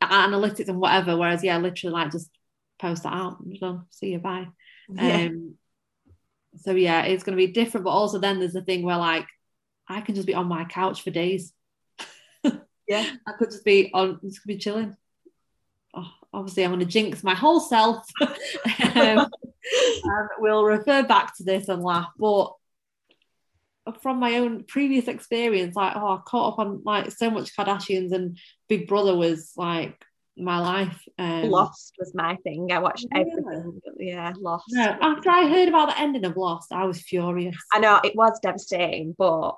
[0.02, 1.16] analytics and whatever.
[1.16, 2.30] Whereas yeah, literally like just
[2.78, 3.84] post that out and done.
[3.90, 4.48] See you, bye.
[4.88, 5.26] Yeah.
[5.26, 5.54] Um,
[6.56, 7.84] so yeah, it's going to be different.
[7.84, 9.26] But also then there's the thing where like
[9.88, 11.52] I can just be on my couch for days.
[12.88, 14.96] yeah, I could just be on, just be chilling.
[15.94, 18.06] Oh, obviously, I'm going to jinx my whole self.
[18.20, 18.28] um,
[18.94, 22.10] and we'll refer back to this and laugh.
[22.18, 22.52] But
[24.02, 28.12] from my own previous experience, like oh, I caught up on like so much Kardashians
[28.12, 30.04] and Big Brother was like
[30.36, 31.02] my life.
[31.18, 32.70] Um, Lost was my thing.
[32.72, 33.20] I watched yeah.
[33.20, 33.80] everything.
[33.98, 34.66] Yeah, Lost.
[34.70, 37.56] No, after I heard about the ending of Lost, I was furious.
[37.72, 39.56] I know it was devastating, but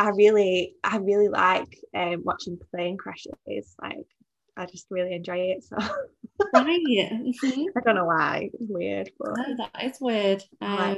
[0.00, 3.74] I really, I really like um, watching plane crashes.
[3.82, 4.06] Like
[4.56, 5.62] I just really enjoy it.
[5.64, 5.76] So
[6.54, 6.80] right.
[6.88, 7.64] Mm-hmm.
[7.76, 8.48] I don't know why.
[8.54, 10.42] It's weird, but no, that is weird.
[10.62, 10.96] Um,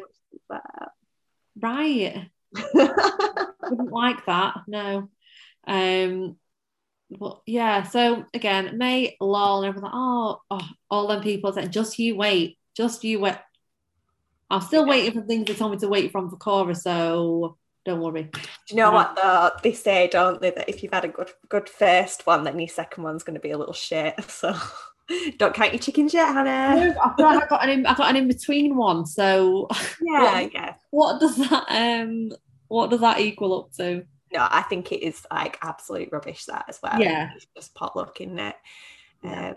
[1.61, 2.31] right.
[2.75, 4.55] Wouldn't like that.
[4.69, 5.09] No.
[5.67, 6.37] Um
[7.11, 11.73] but yeah, so again, May, lol, and everyone like, oh, oh, all them people said,
[11.73, 13.35] just you wait, just you wait.
[14.49, 14.91] I'm still yeah.
[14.91, 18.25] waiting for things they told me to wait from for Cora, so don't worry.
[18.25, 19.51] Do you know what though?
[19.63, 22.69] They say, don't they, that if you've had a good good first one, then your
[22.69, 24.15] second one's going to be a little shit.
[24.29, 24.55] So
[25.37, 26.97] don't count your chickens yet, Hannah.
[27.03, 29.05] I feel like I got an in, I got an in between one.
[29.05, 29.69] So
[30.01, 30.75] yeah, what, yeah.
[30.91, 32.31] What does that um
[32.69, 34.05] what does that equal up to?
[34.33, 37.01] No, I think it is like absolute rubbish that as well.
[37.01, 38.57] Yeah, it's just potluck in it.
[39.25, 39.57] Um,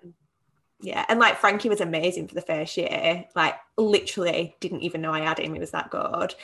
[0.81, 3.25] yeah, and like Frankie was amazing for the first year.
[3.35, 5.53] Like literally didn't even know I had him.
[5.53, 6.35] He was that good.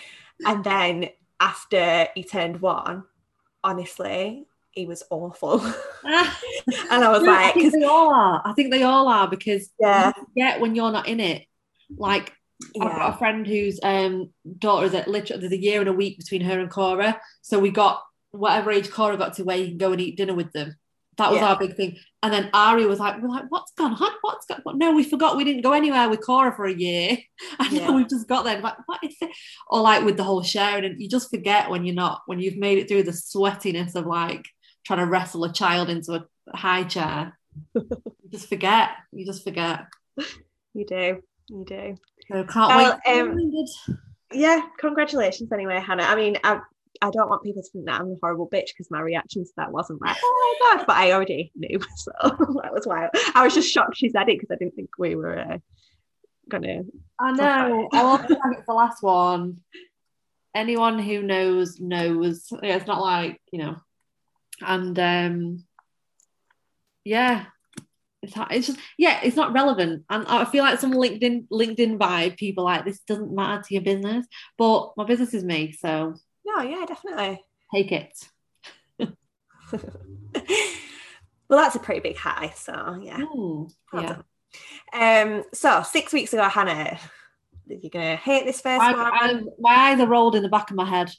[0.45, 1.09] And then
[1.41, 3.03] after he turned one,
[3.63, 5.59] honestly, he was awful.
[6.05, 8.41] and I was like, I think they all are.
[8.45, 11.45] I think they all are because yeah, you when you're not in it.
[11.97, 12.31] Like
[12.79, 15.93] I've got a friend whose um, daughter is at literally there's a year and a
[15.93, 17.19] week between her and Cora.
[17.41, 20.35] So we got whatever age Cora got to where you can go and eat dinner
[20.35, 20.75] with them.
[21.21, 21.49] That was Yeah.
[21.49, 21.97] our big thing.
[22.23, 24.11] And then Ari was like, we're like, what's gone on?
[24.21, 24.77] What's gone on?
[24.79, 27.17] No, we forgot we didn't go anywhere with Cora for a year.
[27.59, 27.87] And Yeah.
[27.87, 28.59] now we've just got there.
[28.59, 29.29] like, what is it?
[29.69, 32.57] Or like with the whole sharing, and you just forget when you're not, when you've
[32.57, 34.45] made it through the sweatiness of like
[34.85, 37.37] trying to wrestle a child into a high chair.
[37.75, 38.89] you just forget.
[39.11, 39.85] You just forget.
[40.73, 41.21] You do.
[41.49, 41.97] You do.
[42.31, 43.19] So can't Well, wait.
[43.21, 43.37] um,
[44.33, 46.03] Yeah, congratulations anyway, Hannah.
[46.03, 46.61] I mean, I,
[47.01, 49.51] I don't want people to think that I'm a horrible bitch because my reaction to
[49.57, 51.79] that wasn't like, oh my god, but I already knew.
[51.95, 54.89] So that was why I was just shocked she said it because I didn't think
[54.97, 55.57] we were uh,
[56.49, 56.81] gonna.
[57.19, 57.89] I know.
[57.93, 59.59] I fact it's the last one.
[60.55, 62.47] Anyone who knows knows.
[62.63, 63.75] Yeah, it's not like you know.
[64.61, 65.63] And um,
[67.03, 67.45] yeah,
[68.21, 70.03] it's it's just yeah, it's not relevant.
[70.09, 72.37] And I feel like some LinkedIn LinkedIn vibe.
[72.37, 74.25] People like this doesn't matter to your business,
[74.57, 77.43] but my business is me, so No, yeah, definitely.
[77.73, 78.27] take it.
[78.99, 79.11] well,
[81.49, 82.53] that's a pretty big high.
[82.55, 83.21] So yeah.
[83.21, 84.17] Ooh, yeah.
[84.93, 85.43] Um.
[85.53, 86.99] So six weeks ago, Hannah,
[87.67, 89.11] you're gonna hate this first I, one.
[89.13, 91.11] I, my eyes are rolled in the back of my head.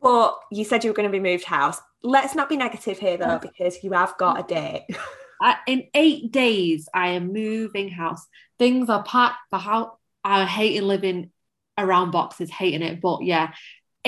[0.00, 1.80] But you said you were going to be moved house.
[2.02, 4.86] Let's not be negative here though, because you have got a date.
[5.42, 8.26] I, in eight days, I am moving house.
[8.58, 9.38] Things are packed.
[9.50, 9.90] The house.
[10.24, 11.30] I'm hating living
[11.76, 13.00] around boxes, hating it.
[13.00, 13.52] But yeah,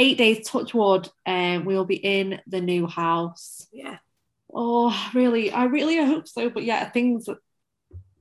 [0.01, 0.49] eight days.
[0.49, 3.69] Touch wood, and we will be in the new house.
[3.73, 3.99] Yeah.
[4.53, 5.53] Oh, really?
[5.53, 6.51] I really hope so.
[6.51, 7.29] But yeah, things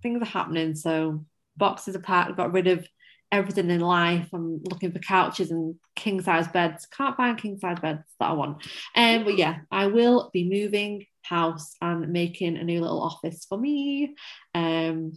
[0.04, 0.76] things are happening.
[0.76, 1.26] So
[1.58, 2.38] boxes are packed.
[2.38, 2.88] Got rid of
[3.32, 4.28] everything in life.
[4.34, 6.88] I'm looking for couches and king size beds.
[6.88, 8.68] Can't find king size beds that I want.
[8.96, 13.58] Um, but yeah, I will be moving house and making a new little office for
[13.58, 14.16] me.
[14.54, 15.14] Um,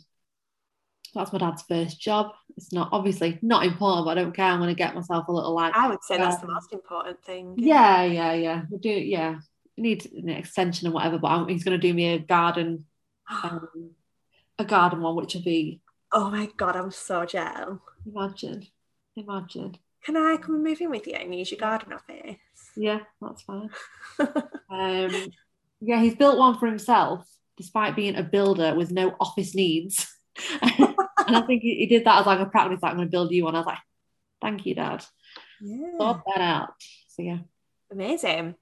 [1.15, 2.33] that's my dad's first job.
[2.57, 4.47] It's not obviously not important, but I don't care.
[4.47, 7.55] I'm gonna get myself a little like I would say that's the most important thing.
[7.57, 8.63] yeah, yeah, yeah.
[8.71, 9.39] We'll do yeah.
[9.77, 12.85] Need an extension and whatever, but I'm, he's gonna do me a garden,
[13.43, 13.93] um,
[14.59, 15.81] a garden one, which will be
[16.13, 17.79] Oh my god, I'm so jealous.
[18.07, 18.67] imagine,
[19.17, 19.79] imagine.
[20.05, 22.37] Can I come and move in with you and use your garden office?
[22.77, 23.71] Yeah, that's fine.
[24.71, 25.31] Um,
[25.83, 30.07] yeah, he's built one for himself, despite being a builder with no office needs.
[31.27, 32.81] and I think he, he did that as like a practice.
[32.83, 33.55] Like, I'm going to build you one.
[33.55, 33.79] I was like,
[34.41, 35.05] thank you, Dad.
[35.61, 35.99] Yeah.
[35.99, 36.75] Sort that out.
[37.09, 37.39] So yeah,
[37.93, 38.55] Amazing.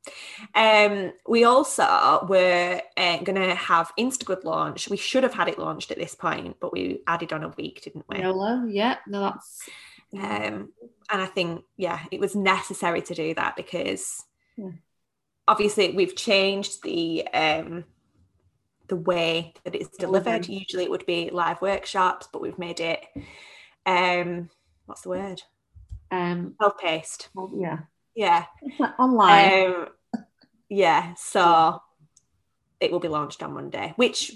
[0.57, 4.89] Um, we also were uh, going to have Instagood launch.
[4.89, 7.81] We should have had it launched at this point, but we added on a week,
[7.83, 8.19] didn't we?
[8.21, 8.65] YOLO.
[8.65, 9.69] Yeah, no, that's
[10.13, 10.73] Um,
[11.13, 14.25] and I think, yeah, it was necessary to do that because
[14.57, 14.71] Yeah.
[15.47, 17.85] obviously we've changed the um,
[18.91, 20.43] the way that it's delivered.
[20.43, 20.55] Delivery.
[20.67, 23.01] Usually it would be live workshops, but we've made it
[23.87, 24.51] um,
[24.85, 25.41] what's the word?
[26.11, 27.31] um, Self-paced.
[27.35, 27.79] well, yeah,
[28.15, 28.45] Yeah.
[28.99, 29.65] Online.
[29.73, 29.87] Um,
[30.69, 31.15] yeah.
[31.17, 31.81] So
[32.81, 34.33] it will be launched on Monday, which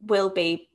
[0.00, 0.70] will be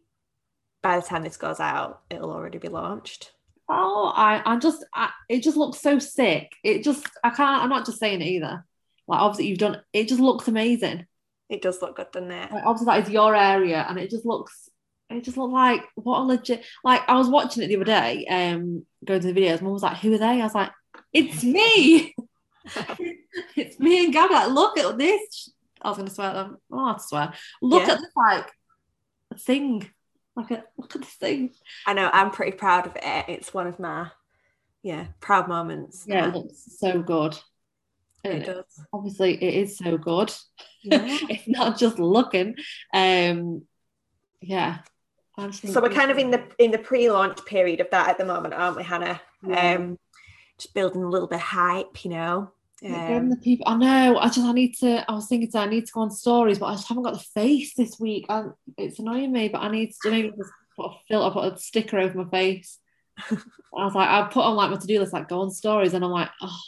[0.84, 3.32] by the time this goes out, it'll already be launched.
[3.70, 6.52] oh, I, I just, I, it just looks so sick.
[6.64, 7.64] It just, I can't.
[7.64, 8.66] I'm not just saying it either.
[9.08, 9.82] Like obviously you've done.
[9.94, 11.06] It just looks amazing.
[11.52, 12.52] It does look good, doesn't it?
[12.52, 14.70] Like obviously that is your area, and it just looks.
[15.10, 16.66] It just looked like what a legit.
[16.84, 19.62] Like I was watching it the other day, um, going to the videos.
[19.62, 20.72] Mum was like, "Who are they?" I was like,
[21.14, 22.16] "It's me.
[23.56, 24.34] it's me and Gabby.
[24.34, 25.50] Like, look at this."
[25.82, 26.58] I was gonna swear at them.
[26.72, 27.34] Oh, I swear.
[27.62, 27.94] Look Yeah.
[27.96, 28.52] at this like
[29.40, 29.90] thing.
[30.36, 31.52] Like a, look at this thing.
[31.86, 33.26] I know I'm pretty proud of it.
[33.28, 34.10] It's one of my
[34.84, 36.06] yeah proud moments.
[36.08, 37.38] Yeah, it looks so good.
[38.24, 38.86] it And does.
[38.94, 40.32] obviously, it is so good.
[40.84, 41.18] Yeah.
[41.30, 42.56] it's not just looking.
[42.94, 43.64] Um,
[44.42, 44.80] yeah.
[45.38, 48.10] I just think so we're kind of in the in the pre-launch period of that
[48.10, 49.22] at the moment, aren't we, Hannah?
[49.48, 49.76] Yeah.
[49.76, 49.98] Um,
[50.58, 52.52] just building a little bit of hype, you know.
[52.84, 53.68] Um, the people.
[53.68, 54.18] I know.
[54.18, 54.40] I just.
[54.40, 55.06] I need to.
[55.10, 55.48] I was thinking.
[55.48, 58.00] today, I need to go on stories, but I just haven't got the face this
[58.00, 58.26] week.
[58.28, 58.46] I,
[58.78, 60.16] it's annoying me, but I need to.
[60.16, 62.80] You know, just put a filter, put a sticker over my face.
[63.30, 63.36] I
[63.86, 66.04] was like, I put on like my to do list, like go on stories, and
[66.04, 66.60] I'm like, oh,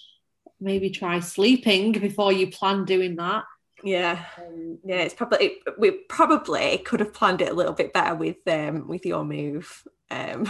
[0.61, 3.45] maybe try sleeping before you plan doing that.
[3.83, 4.97] Yeah, Um, yeah.
[4.97, 9.05] It's probably we probably could have planned it a little bit better with um with
[9.05, 10.49] your move um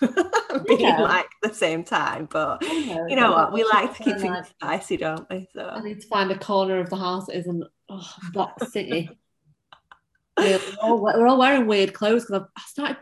[0.66, 1.00] being Yeah.
[1.02, 3.52] like the same time, but know, you know what?
[3.52, 5.48] We like to keep things like spicy, don't we?
[5.54, 9.10] So I need to find a corner of the house that isn't oh, Box City.
[10.38, 12.96] we're, all, we're all wearing weird clothes because I started.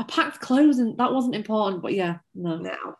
[0.00, 2.58] I packed clothes and that wasn't important, but yeah, no.
[2.58, 2.96] no.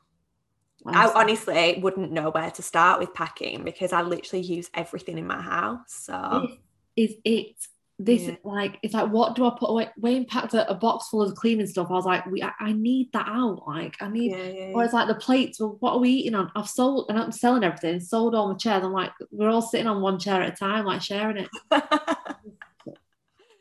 [0.94, 5.27] I honestly wouldn't know where to start with packing because I literally use everything in
[5.27, 5.81] my house.
[5.88, 6.48] So
[6.96, 7.57] This is it.
[8.01, 8.37] this Yeah.
[8.44, 9.88] like it's like what do I put away?
[9.98, 11.88] Wayne packed a, a box full of cleaning stuff.
[11.90, 13.62] I was like, we I, I need that out.
[13.66, 16.35] Like I need Yeah, yeah, or it's like the plates, well, what are we eating
[16.37, 16.51] on?
[16.55, 18.85] I've sold and I'm selling everything, sold all my chairs.
[18.85, 21.48] I'm like, we're all sitting on one chair at a time, like sharing it.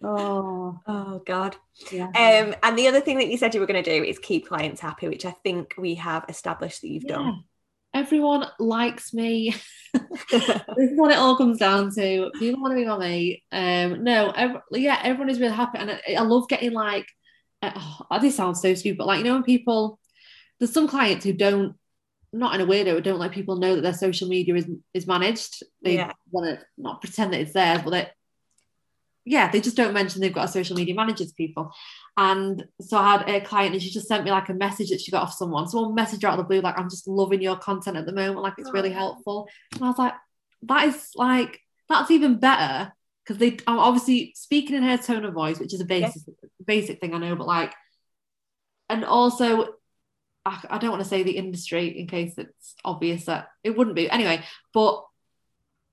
[0.07, 1.55] Oh oh God.
[1.91, 2.05] yeah.
[2.07, 4.47] Um, and the other thing that you said you were going to do is keep
[4.47, 7.31] clients happy, which I think we have established that you've Yeah.
[7.93, 9.55] Everyone likes me.
[9.93, 10.43] this
[10.77, 12.29] is what it all comes down to.
[12.37, 13.43] People want to be my mate.
[13.51, 17.07] Um, no, ev- yeah, everyone is really happy, and I, I love getting like.
[17.61, 17.71] Uh,
[18.11, 19.99] oh, this sounds so stupid, but like you know when people,
[20.59, 21.75] there's some clients who don't,
[22.31, 25.63] not in a weirdo don't let people know that their social media is is managed.
[25.81, 26.11] They Yeah.
[26.29, 28.07] want to not pretend that it's theirs, but they,
[29.29, 31.71] yeah, they just don't mention they've got a social media manager to people.
[32.15, 35.01] And so I had a client and she just sent me like a message that
[35.01, 35.67] she got off someone.
[35.67, 38.13] Someone messaged her out of the blue, like, I'm just loving your content at the
[38.13, 38.41] moment.
[38.41, 38.97] Like, it's really Oh.
[38.97, 39.49] helpful.
[39.73, 40.13] And I was like,
[40.63, 41.59] that is like,
[41.89, 45.81] that's even better because they, I'm obviously speaking in her tone of voice, which is
[45.81, 46.21] a basic,
[46.65, 47.73] basic thing I know, but like,
[48.89, 49.73] and also,
[50.45, 53.97] I, I don't want to say the industry in case it's obvious that it wouldn't
[53.97, 54.09] be.
[54.09, 54.41] Anyway,
[54.73, 55.03] but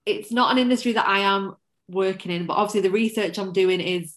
[0.07, 1.57] it's not an industry that I am
[1.89, 4.17] working in, but obviously the research I'm doing is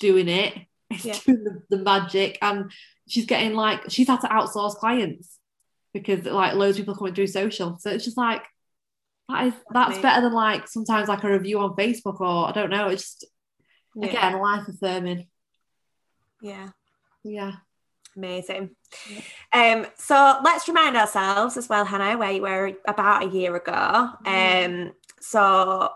[0.00, 0.54] doing it.
[0.90, 1.18] It's Yeah.
[1.26, 2.38] doing the, the magic.
[2.42, 2.70] And
[3.08, 5.38] she's getting like, she's had to outsource clients
[5.92, 7.78] because like loads of people coming through social.
[7.78, 8.42] So it's just like,
[9.28, 12.68] that is that's better than like sometimes like a review on Facebook or I don't
[12.70, 12.88] know.
[12.88, 13.24] It's just
[13.96, 14.08] Yeah.
[14.08, 15.26] again life affirming.
[16.42, 16.68] yeah.
[17.24, 17.52] Yeah.
[18.16, 18.76] Amazing.
[19.52, 24.10] Um, so let's remind ourselves as well, Hannah, where you were about a year ago.
[24.26, 25.88] Um, so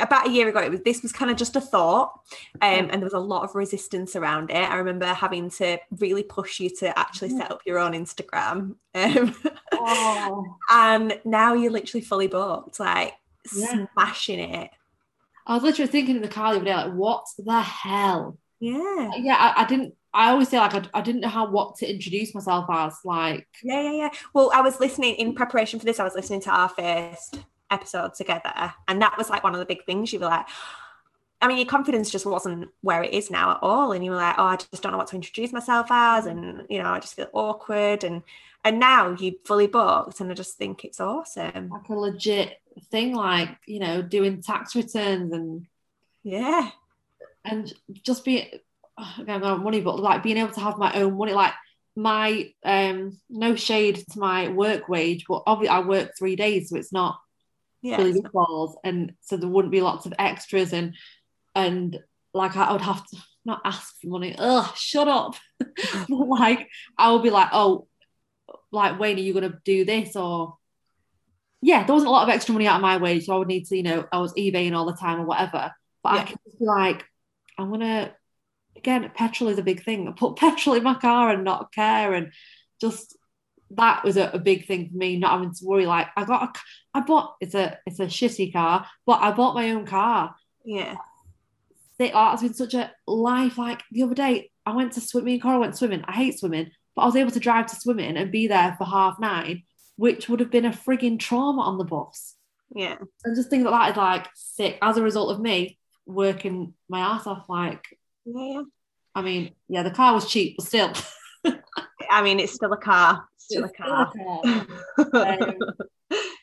[0.00, 2.18] about a year ago, it was this was kind of just a thought,
[2.62, 4.56] um, and there was a lot of resistance around it.
[4.70, 9.34] I remember having to really push you to actually set up your own Instagram, um,
[9.72, 10.56] Oh.
[10.70, 13.14] and now you're literally fully booked, like
[13.54, 13.86] Yeah.
[13.94, 14.70] smashing it.
[15.46, 18.38] I was literally thinking in the car the other day, like, what the hell?
[18.58, 19.94] Yeah, Yeah, I, I didn't.
[20.14, 22.96] I always say like I, I didn't know how what to introduce myself as.
[23.04, 24.08] Like, yeah, yeah, yeah.
[24.32, 26.00] Well, I was listening in preparation for this.
[26.00, 29.66] I was listening to our first episode together, and that was like one of the
[29.66, 30.12] big things.
[30.12, 30.46] You were like,
[31.40, 34.16] I mean, your confidence just wasn't where it is now at all, and you were
[34.16, 37.00] like, oh, I just don't know what to introduce myself as, and you know, I
[37.00, 38.22] just feel awkward, and
[38.64, 41.68] and now you fully booked, and I just think it's awesome.
[41.70, 42.58] like a legit
[42.90, 45.66] thing, like you know, doing tax returns and
[46.22, 46.70] Yeah,
[47.44, 48.46] and just being
[49.18, 51.52] again not money, but like being able to have my own money, like
[51.94, 56.76] my um no shade to my work wage, but obviously I work three days, so
[56.76, 57.20] it's not
[57.86, 60.94] yeah, really balls, and so there wouldn't be lots of extras and
[61.54, 61.98] and
[62.34, 64.34] like I would have to not ask for money.
[64.36, 65.36] Ugh, shut up.
[66.08, 66.68] like
[66.98, 67.86] I would be like, oh,
[68.72, 70.56] like Wayne, are you gonna do this or?
[71.62, 73.48] Yeah, there wasn't a lot of extra money out of my wage, so I would
[73.48, 75.72] need to, you know, I was eBaying all the time or whatever.
[76.02, 77.04] But I could just be like,
[77.58, 78.14] I'm gonna
[78.76, 80.08] again, petrol is a big thing.
[80.08, 82.32] I put petrol in my car and not care, and
[82.80, 83.16] just
[83.70, 85.86] that was a, a big thing for me, not having to worry.
[85.86, 86.60] Like I got, a,
[86.94, 90.34] I bought it's a it's a shitty car, but I bought my own car.
[90.64, 90.96] yeah,
[91.98, 93.58] They, oh, it's been such a life.
[93.58, 95.24] Like the other day, I went to swim.
[95.24, 96.04] Me and Cora went swimming.
[96.06, 98.84] I hate swimming, but I was able to drive to swimming and be there for
[98.84, 99.64] half nine,
[99.96, 102.34] which would have been a frigging trauma on the bus.
[102.74, 106.74] yeah, And just things that that is like sick as a result of me working
[106.88, 107.48] my ass off.
[107.48, 107.84] Like,
[108.24, 108.62] yeah.
[109.14, 110.92] I mean, yeah, the car was cheap, but still.
[112.10, 113.24] I mean, it's still a car.
[113.50, 114.10] A It's car.
[114.10, 114.66] still a car.
[115.22, 115.56] Um,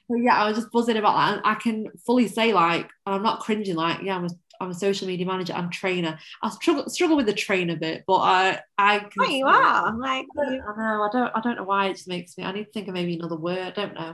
[0.10, 1.34] So yeah, I was just buzzing about that.
[1.38, 4.70] And I can fully say, like, and I'm not cringing, like, yeah, I'm a, I'm
[4.72, 6.20] a social media manager and trainer.
[6.42, 10.26] I struggle struggle with the trainer bit, but I I can Oh, you are like
[10.38, 12.66] I you- know, I don't I don't know why it just makes me I need
[12.66, 14.14] to think of maybe another word, I don't know.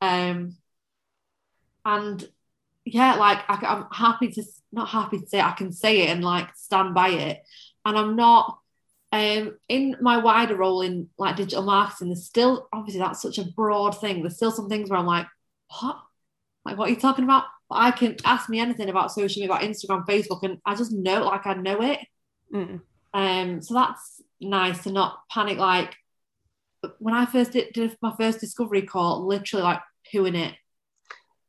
[0.00, 0.56] Um
[1.84, 2.28] and
[2.84, 4.42] yeah, like I, I'm happy to
[4.72, 7.42] not happy to say it, I can say it and like stand by it.
[7.84, 8.58] And I'm not
[9.14, 13.44] um in my wider role in like digital marketing, there's still obviously that's such a
[13.44, 14.22] broad thing.
[14.22, 15.26] There's still some things where I'm like,
[15.80, 15.98] what?
[16.64, 17.44] Like what are you talking about?
[17.68, 20.92] But I can ask me anything about social media, about Instagram, Facebook, and I just
[20.92, 22.00] know like I know it.
[22.52, 22.80] Mm.
[23.12, 25.58] Um, so that's nice to not panic.
[25.58, 25.94] Like
[26.98, 29.80] when I first did, did my first discovery call, literally like
[30.12, 30.54] who in it.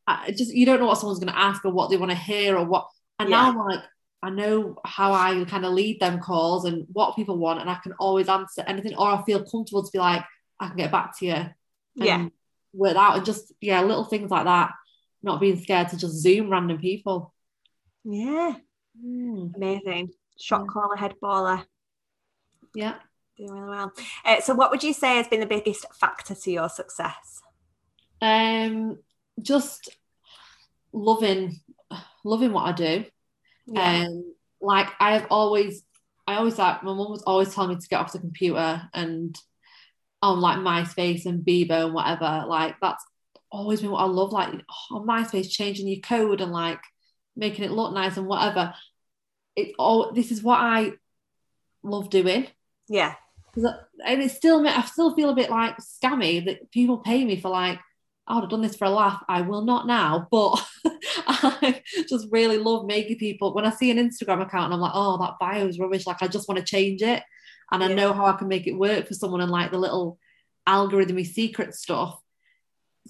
[0.07, 2.17] I just you don't know what someone's going to ask or what they want to
[2.17, 2.87] hear or what.
[3.17, 3.37] And Yeah.
[3.41, 3.83] now I'm like,
[4.25, 7.75] I know how I kind of lead them calls and what people want, and I
[7.75, 10.23] can always answer anything, or I feel comfortable to be like,
[10.59, 11.45] I can get back to you.
[11.95, 12.27] Yeah.
[12.73, 14.71] Work that out and just yeah, little things like that.
[15.23, 17.33] Not being scared to just zoom random people.
[18.03, 18.55] Yeah,
[19.03, 20.11] Mm, amazing.
[20.39, 21.65] Shot caller, head baller,
[22.73, 22.95] yeah.
[23.37, 23.93] doing really well.
[24.23, 27.41] Uh, so, what would you say has been the biggest factor to your success?
[28.21, 28.99] Um,
[29.41, 29.95] just
[30.91, 31.59] loving,
[32.23, 33.05] loving what I do.
[33.67, 34.05] Yeah.
[34.05, 35.83] Um, like I have always,
[36.27, 39.35] I always like my mum was always telling me to get off the computer and
[40.21, 42.45] on like MySpace and Bebo and whatever.
[42.47, 43.03] Like that's
[43.51, 44.31] always been what I love.
[44.31, 46.79] Like oh, on MySpace, changing your code and like
[47.35, 48.73] making it look nice and whatever.
[49.55, 50.93] It all this is what I
[51.83, 52.47] love doing.
[52.87, 53.15] Yeah.
[53.55, 57.49] And it's still, I still feel a bit like scammy that people pay me for
[57.49, 57.79] like
[58.27, 59.23] I would have done this for a laugh.
[59.27, 60.55] I will not now, but
[61.27, 63.53] I just really love making people.
[63.53, 66.23] When I see an Instagram account and I'm like, oh, that bio is rubbish, like
[66.23, 67.21] I just want to change it.
[67.71, 70.17] And I know how I can make it work for someone and like the little
[70.67, 72.19] algorithmy secret stuff.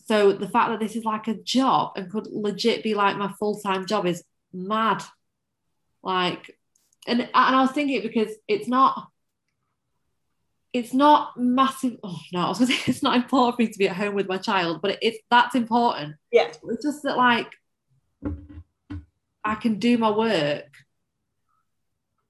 [0.05, 3.31] So the fact that this is like a job and could legit be like my
[3.39, 5.01] full time job is mad.
[6.03, 6.57] Like,
[7.07, 9.07] and and I was thinking because it's not
[10.75, 11.95] it's not massive.
[12.03, 14.13] Oh no, I was gonna say it's not important for me to be at home
[14.13, 16.15] with my child, but it's that's important.
[16.33, 17.49] Yeah, it's just that like
[19.43, 20.65] I can do my work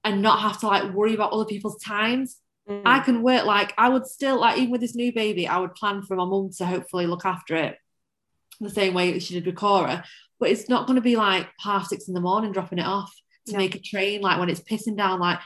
[0.04, 2.38] and not have to like worry about other people's times.
[2.70, 2.84] Mm.
[2.86, 5.74] I can work like I would still like even with this new baby, I would
[5.74, 7.80] plan for my mum to hopefully look after it
[8.62, 10.04] the same way that she did with Cora.
[10.40, 13.12] But it's not going to be like half six in the morning dropping it off
[13.48, 13.58] to no.
[13.58, 15.40] make a train like when it's pissing down like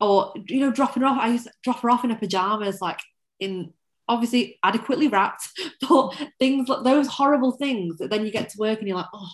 [0.00, 2.80] or you know dropping her off i used to drop her off in her pajamas
[2.80, 3.00] like
[3.38, 3.72] in
[4.08, 5.48] obviously adequately wrapped
[5.88, 9.06] but things like those horrible things that then you get to work and you're like
[9.14, 9.28] oh.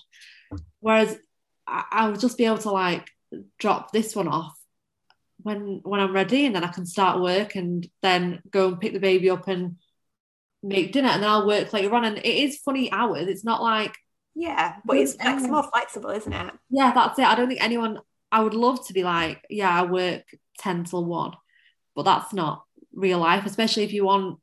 [0.78, 1.18] Whereas
[1.66, 3.10] I, I would just be able to like
[3.58, 4.56] drop this one off
[5.42, 8.92] when when i'm ready and then i can start work and then go and pick
[8.92, 9.76] the baby up and
[10.62, 12.04] make dinner and then i'll work later on.
[12.04, 13.26] And it is funny hours.
[13.26, 13.96] It's not like
[14.34, 16.54] yeah but it's, it's more flexible isn't it?
[16.70, 17.26] Yeah that's it.
[17.26, 17.98] I don't think anyone
[18.30, 20.24] I would love to be like, yeah, I work
[20.58, 21.32] 10 till 1,
[21.94, 24.38] but that's not real life, especially if you want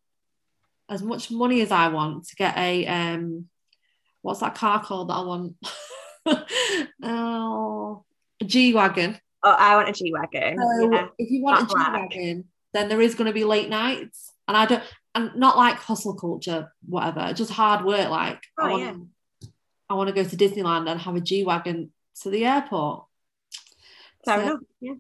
[0.90, 3.48] as much money as I want to get a, um,
[4.22, 5.56] what's that car called that I want?
[7.04, 8.04] oh,
[8.42, 9.18] a G Wagon.
[9.44, 10.58] Oh, I want a G Wagon.
[10.58, 11.08] So yeah.
[11.18, 14.32] if you want a G Wagon, then there is going to be late nights.
[14.48, 14.84] And I don't,
[15.16, 18.10] and not like hustle culture, whatever, just hard work.
[18.10, 18.84] Like, oh, I, want,
[19.42, 19.50] yeah.
[19.90, 21.92] I want to go to Disneyland and have a G Wagon
[22.22, 23.06] to the airport.
[24.26, 24.60] Fair so, enough.
[24.80, 24.94] Yeah.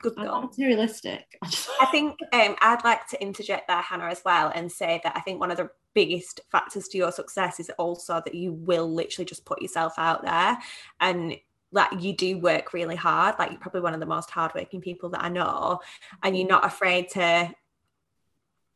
[0.00, 0.42] Good goal.
[0.42, 1.38] materialistic.
[1.42, 5.20] I think um, I'd like to interject there, Hannah, as well, and say that I
[5.20, 9.24] think one of the biggest factors to your success is also that you will literally
[9.24, 10.58] just put yourself out there
[11.00, 11.34] and
[11.72, 15.08] like you do work really hard like you're probably one of the most hardworking people
[15.08, 15.80] that i know
[16.22, 17.50] and you're not afraid to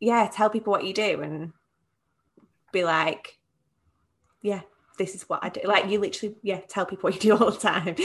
[0.01, 1.53] yeah tell people what you do and
[2.73, 3.39] be like
[4.41, 4.63] yeah
[4.99, 5.61] this is what I do.
[5.65, 7.97] Like you literally, yeah, tell people what you do all the time.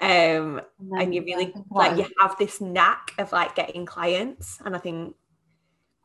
[0.00, 4.58] Um, and, and you really like you have this knack of like getting clients.
[4.64, 5.14] And I think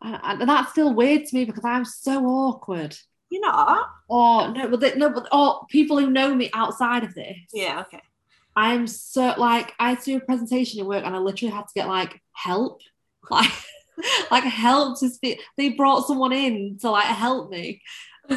[0.02, 2.96] and, and that's still weird to me because I'm so awkward.
[3.30, 3.88] You're not?
[4.10, 7.38] Oh no, but they, no, but oh, people who know me outside of this.
[7.54, 8.02] Yeah, okay.
[8.56, 11.68] I'm so like I had to do a presentation at work and I literally had
[11.68, 12.82] to get like help.
[13.30, 13.52] Like
[14.32, 15.42] like help to speak.
[15.58, 17.82] They brought someone in to like help me.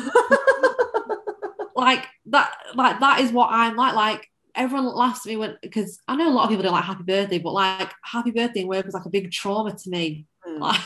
[1.83, 3.95] like that like that is what I'm like.
[3.95, 6.85] Like everyone laughs at me when because I know a lot of people don't like
[6.85, 10.27] happy birthday, but like happy birthday in work was like a big trauma to me.
[10.47, 10.59] Mm.
[10.61, 10.81] Like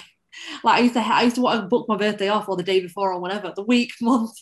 [0.65, 2.63] like I used to I used to want to book my birthday off or the
[2.63, 4.37] day before or whatever, the week, month,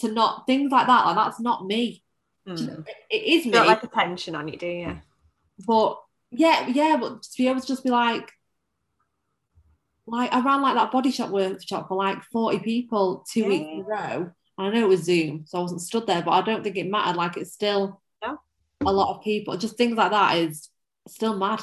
[0.00, 1.06] to not things like that.
[1.06, 2.02] Like that's not me.
[2.46, 2.86] Mm.
[3.08, 3.52] It is me.
[3.52, 5.00] Not like attention on you, do you?
[5.66, 5.98] But
[6.30, 8.30] yeah, yeah, but to be able to just be like,
[10.06, 13.48] like I ran like that body shop workshop for like 40 people two yeah.
[13.48, 14.32] weeks in a row.
[14.60, 16.88] I know it was Zoom, so I wasn't stood there, but I don't think it
[16.88, 17.16] mattered.
[17.16, 18.36] Like it's still yeah.
[18.84, 19.56] a lot of people.
[19.56, 20.68] Just things like that is
[21.08, 21.62] still mad.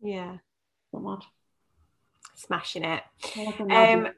[0.00, 0.38] Yeah.
[0.88, 1.20] Still mad.
[2.34, 3.02] Smashing it.
[3.70, 4.08] Um,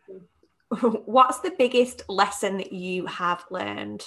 [1.04, 4.02] what's the biggest lesson that you have learned?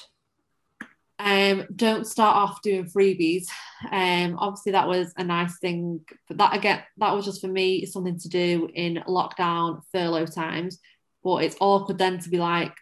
[1.20, 3.46] Um, don't start off doing freebies.
[3.92, 7.86] Um, obviously that was a nice thing, but that again, that was just for me
[7.86, 10.80] something to do in lockdown furlough times.
[11.24, 12.74] But it's awkward then to be like,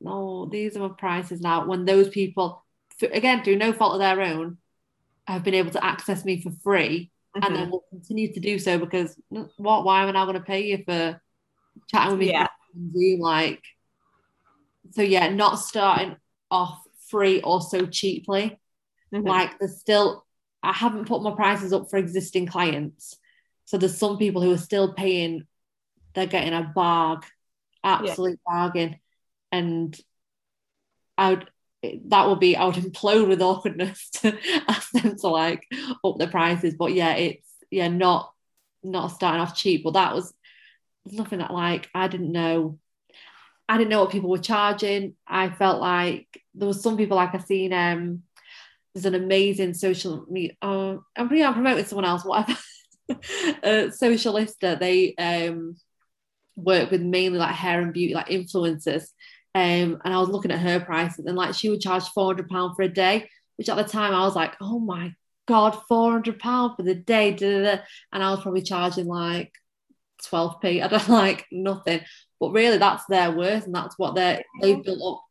[0.00, 1.66] no, these are my prices now.
[1.66, 2.64] When those people,
[3.00, 4.58] again, through no fault of their own,
[5.26, 7.44] have been able to access me for free mm-hmm.
[7.44, 9.14] and then will continue to do so because
[9.56, 9.84] what?
[9.84, 11.20] Why am I now going to pay you for
[11.90, 12.48] chatting with me yeah.
[12.74, 13.20] on Zoom?
[13.20, 13.62] Like,
[14.92, 16.16] so yeah, not starting
[16.50, 16.80] off
[17.10, 18.58] free or so cheaply.
[19.12, 19.26] Mm-hmm.
[19.26, 20.24] Like, there's still,
[20.62, 23.16] I haven't put my prices up for existing clients.
[23.64, 25.46] So there's some people who are still paying,
[26.14, 27.22] they're getting a barg,
[27.84, 28.52] absolute yeah.
[28.52, 28.96] bargain
[29.52, 29.98] and
[31.16, 31.48] I would
[32.06, 34.36] that would be I would implode with awkwardness to
[34.68, 35.66] ask them to like
[36.04, 36.74] up the prices.
[36.74, 38.32] But yeah, it's yeah not
[38.82, 39.84] not starting off cheap.
[39.84, 40.32] But that was
[41.06, 42.78] nothing that like I didn't know.
[43.68, 45.14] I didn't know what people were charging.
[45.26, 48.22] I felt like there was some people like I seen um
[48.94, 50.56] there's an amazing social media.
[50.60, 52.58] Uh, I'm pretty I'm promoting someone else, whatever.
[53.10, 55.76] uh, Socialista, they um,
[56.56, 59.04] work with mainly like hair and beauty, like influencers.
[59.54, 62.48] Um, and I was looking at her prices, and like she would charge four hundred
[62.48, 65.14] pound for a day, which at the time I was like, oh my
[65.46, 67.82] god, four hundred pound for the day, da, da, da.
[68.12, 69.52] and I was probably charging like
[70.26, 70.82] twelve p.
[70.82, 72.00] I don't like nothing,
[72.40, 75.24] but really that's their worth, and that's what they they've built up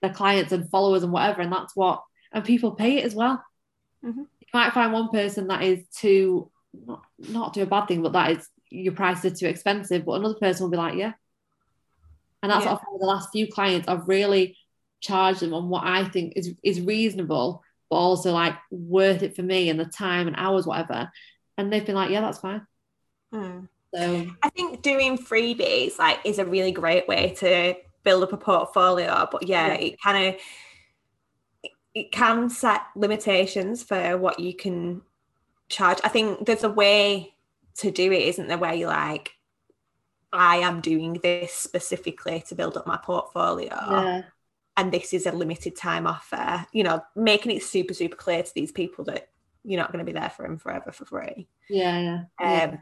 [0.00, 3.44] their clients and followers and whatever, and that's what and people pay it as well.
[4.04, 4.26] Mhm.
[4.40, 8.12] You might find one person that is too not, not do a bad thing, but
[8.14, 10.04] that is your prices are too expensive.
[10.04, 11.12] But another person will be like, yeah.
[12.42, 12.72] And that's Yeah.
[12.72, 13.88] what I've found with the last few clients.
[13.88, 14.56] I've really
[15.00, 19.42] charged them on what I think is is reasonable, but also like worth it for
[19.42, 21.10] me and the time and hours, whatever.
[21.56, 22.66] And they've been like, yeah, that's fine.
[23.34, 23.68] Mm.
[23.94, 27.74] So I think doing freebies like is a really great way to
[28.04, 29.28] build up a portfolio.
[29.30, 29.74] But yeah, Yeah.
[29.74, 30.40] it kind of
[31.94, 35.02] it can set limitations for what you can
[35.68, 35.98] charge.
[36.02, 37.34] I think there's a way
[37.78, 38.56] to do it, isn't there?
[38.56, 39.32] Where you're like,
[40.32, 44.22] I am doing this specifically to build up my portfolio, yeah,
[44.76, 46.66] and this is a limited time offer.
[46.72, 49.28] You know, making it super super clear to these people that
[49.64, 51.48] you're not going to be there for them forever for free.
[51.68, 52.24] yeah, yeah.
[52.42, 52.80] Um, yeah,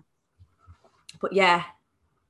[1.21, 1.65] But yeah,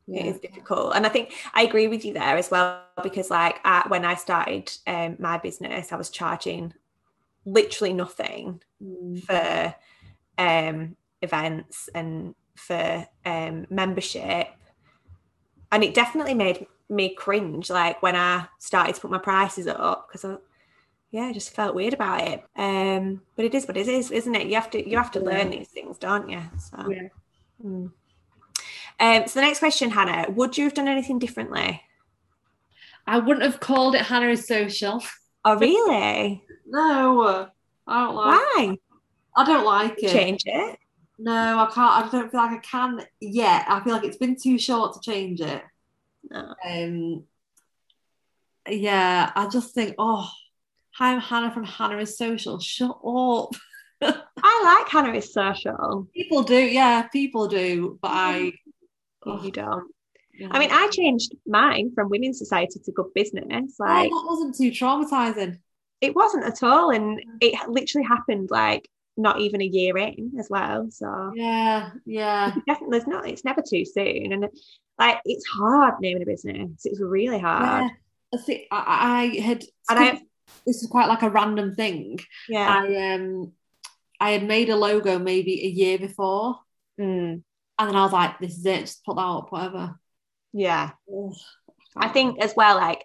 [0.07, 0.21] yeah.
[0.21, 3.61] it is difficult and i think i agree with you there as well because like
[3.64, 6.75] I, when i started um, my business i was charging
[7.47, 9.75] literally nothing Mm, for
[10.39, 14.49] um, events and for um, membership
[15.73, 20.09] and it definitely made me cringe like when i started to put my prices up
[20.09, 20.37] because i
[21.11, 24.35] yeah i just felt weird about it um but it is what it is isn't
[24.35, 27.09] it you have to you have to learn these things don't you so yeah.
[27.64, 27.93] Mm.
[29.01, 31.83] Um, so the next question, Hannah, would you have done anything differently?
[33.07, 35.03] I wouldn't have called it Hannah is social.
[35.45, 36.45] Oh, really?
[36.73, 37.49] No,
[37.85, 38.39] I don't like.
[38.39, 38.79] Why?
[39.35, 40.12] I don't like it.
[40.12, 40.79] Change it.
[41.23, 42.07] No, I can't.
[42.07, 43.66] I don't feel like I can yet.
[43.68, 45.62] I feel like it's been too short to change it.
[46.31, 46.55] No.
[46.66, 47.25] Um,
[48.68, 50.29] yeah, I just think, oh,
[50.93, 52.59] hi, I'm Hannah from Hannah is Social.
[52.61, 53.51] Shut up.
[54.03, 56.07] I like Hannah is social.
[56.14, 58.53] People do, yeah, people do, but I.
[59.27, 59.93] oh, You don't.
[60.39, 60.49] yeah.
[60.51, 63.75] I mean, I changed mine from Women's Society to Good Business.
[63.81, 65.59] Oh, Like, that wasn't too traumatizing.
[66.01, 66.91] it wasn't at all.
[66.91, 70.89] And it literally happened like not even a year in as well.
[70.91, 72.55] So Yeah, yeah.
[72.67, 74.33] definitely, there's not, it's never too soon.
[74.33, 74.49] And
[74.99, 76.71] like, it's hard naming a business.
[76.85, 77.85] It's really hard.
[77.85, 77.89] yeah.
[78.33, 78.67] I see.
[78.71, 79.65] I, I had.
[79.89, 80.23] And I-
[80.67, 82.19] this is quite like a random thing.
[82.49, 82.69] Yeah.
[82.69, 83.53] I um,
[84.21, 86.57] I had made a logo maybe a year before,
[87.01, 87.43] Mm,
[87.79, 88.81] and then I was like, "This is it.
[88.81, 89.99] Just put that up, whatever."
[90.53, 90.91] yeah.
[91.09, 91.33] Ugh,
[91.97, 93.05] I think as well, like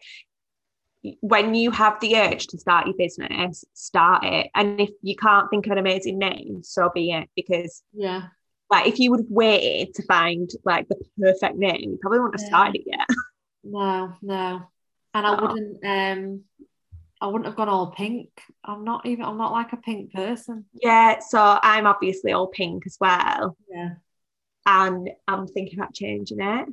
[1.22, 4.50] when you have the urge to start your business, start it.
[4.56, 7.30] And if you can't think of an amazing name, so be it.
[7.36, 8.28] Because Yeah.
[8.72, 12.40] like if you would have waited to find like the perfect name, you probably wouldn't
[12.40, 12.56] have Yeah.
[12.56, 13.08] started it yet.
[13.68, 14.62] No, no.
[15.16, 15.42] And I Oh.
[15.42, 16.44] wouldn't um
[17.20, 18.30] I wouldn't have gone all pink.
[18.64, 20.66] I'm not even I'm not like a pink person.
[20.82, 21.20] yeah.
[21.20, 23.58] So I'm obviously all pink as well.
[23.70, 23.96] Yeah.
[24.68, 26.68] And I'm thinking about changing it.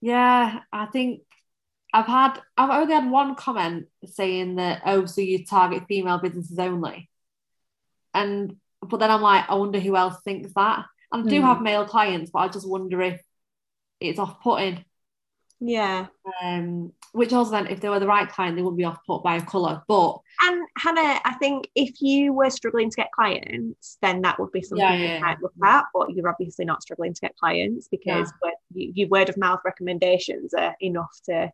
[0.00, 1.20] Yeah, I think
[1.92, 6.58] I've had I've only had one comment saying that oh so you target female businesses
[6.58, 7.10] only.
[8.14, 10.86] And but then I'm like, I wonder who else thinks that.
[11.12, 11.46] And I do Hmm.
[11.46, 13.20] have male clients, but I just wonder if
[14.00, 14.84] it's off putting.
[15.60, 16.08] Yeah.
[16.42, 19.22] Um, which also then if they were the right client, they wouldn't be off put
[19.22, 19.82] by a colour.
[19.88, 24.52] But And Hannah, I think if you were struggling to get clients, then that would
[24.52, 25.84] be something Yeah, you might look at.
[25.92, 28.32] But you're obviously not struggling to get clients because
[28.72, 31.52] you, your word of mouth recommendations are enough to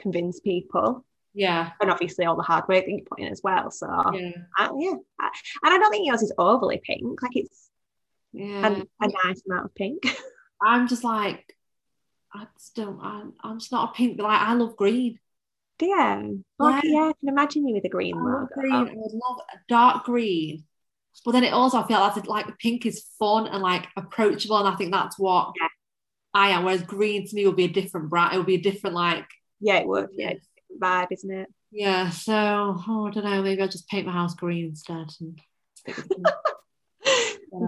[0.00, 1.04] convince people.
[1.34, 3.70] yeah, And obviously all the hard work that you put in as well.
[3.70, 5.30] So yeah, yeah, I-
[5.62, 7.22] and I don't think yours is overly pink.
[7.22, 7.70] Like it's
[8.32, 8.66] yeah.
[8.66, 10.02] an, a nice amount of pink.
[10.62, 11.56] I'm just like,
[12.34, 13.00] I just don't.
[13.00, 14.16] I'm, I'm just not a pink.
[14.16, 15.18] But like, I love green.
[15.80, 16.22] yeah.
[16.60, 18.38] Okay, yeah, I can imagine you with a green I logo.
[18.40, 18.74] love green.
[18.74, 20.64] I would love a dark green.
[21.24, 24.68] But then it also I feel like like pink is fun and like approachable, and
[24.68, 25.68] I think that's what Yeah.
[26.34, 26.64] I am.
[26.64, 28.34] Whereas green to me would be a different brand.
[28.34, 29.26] It would be a different like
[29.60, 30.08] Yeah, it would.
[30.12, 30.48] Yeah, it's
[30.80, 31.48] vibe, isn't it?
[31.70, 32.10] yeah.
[32.10, 33.42] So oh, I don't know.
[33.42, 35.40] Maybe I'll just paint my house green instead and
[35.74, 36.26] stick with pink.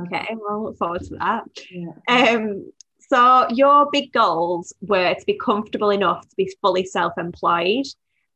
[0.06, 1.44] okay, well, I look forward to that.
[1.70, 1.92] Yeah.
[2.08, 2.72] Um,
[3.08, 7.86] so your big goals were to be comfortable enough to be fully self-employed.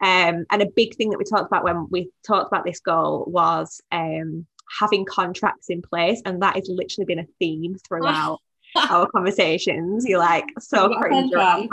[0.02, 3.24] Um, and a big thing that we talked about when we talked about this goal
[3.26, 4.46] was um,
[4.78, 8.40] having contracts in place, and that has literally been a theme throughout
[8.76, 10.04] our conversations.
[10.06, 11.68] You're like so Yeah, cringe around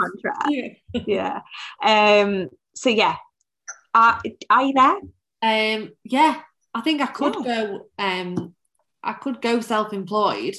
[0.48, 0.68] yeah.
[1.06, 1.40] Yeah.
[2.22, 3.16] Um, so yeah,
[3.94, 4.98] are, are you there?
[5.42, 5.92] Um.
[6.04, 6.40] Yeah.
[6.74, 7.64] I think I could Yeah.
[7.64, 8.54] go um
[9.02, 10.56] I could go self-employed.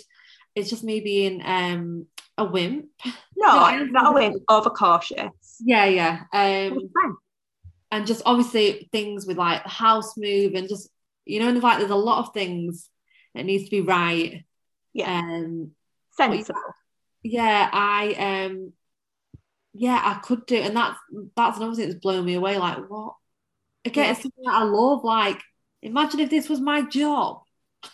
[0.56, 2.06] It's just me being um
[2.38, 2.86] a wimp.
[3.36, 4.39] No, No, not a win.
[4.50, 5.58] Overcautious.
[5.60, 6.22] Yeah, yeah.
[6.32, 6.89] Um
[7.91, 10.89] and just obviously things with like house move and just
[11.26, 12.89] you know, and like there's a lot of things
[13.34, 14.43] that needs to be right.
[14.93, 15.20] Yeah.
[15.20, 15.72] Um
[16.18, 16.61] Sensible.
[17.24, 18.13] yeah, I
[18.45, 18.74] um
[19.74, 20.97] yeah, I could do and that's
[21.36, 22.57] that's another thing that's blown me away.
[22.57, 23.16] Like what
[23.84, 24.11] again, Yeah.
[24.11, 25.03] it's something that I love.
[25.03, 25.41] Like,
[25.82, 27.41] imagine if this was my job.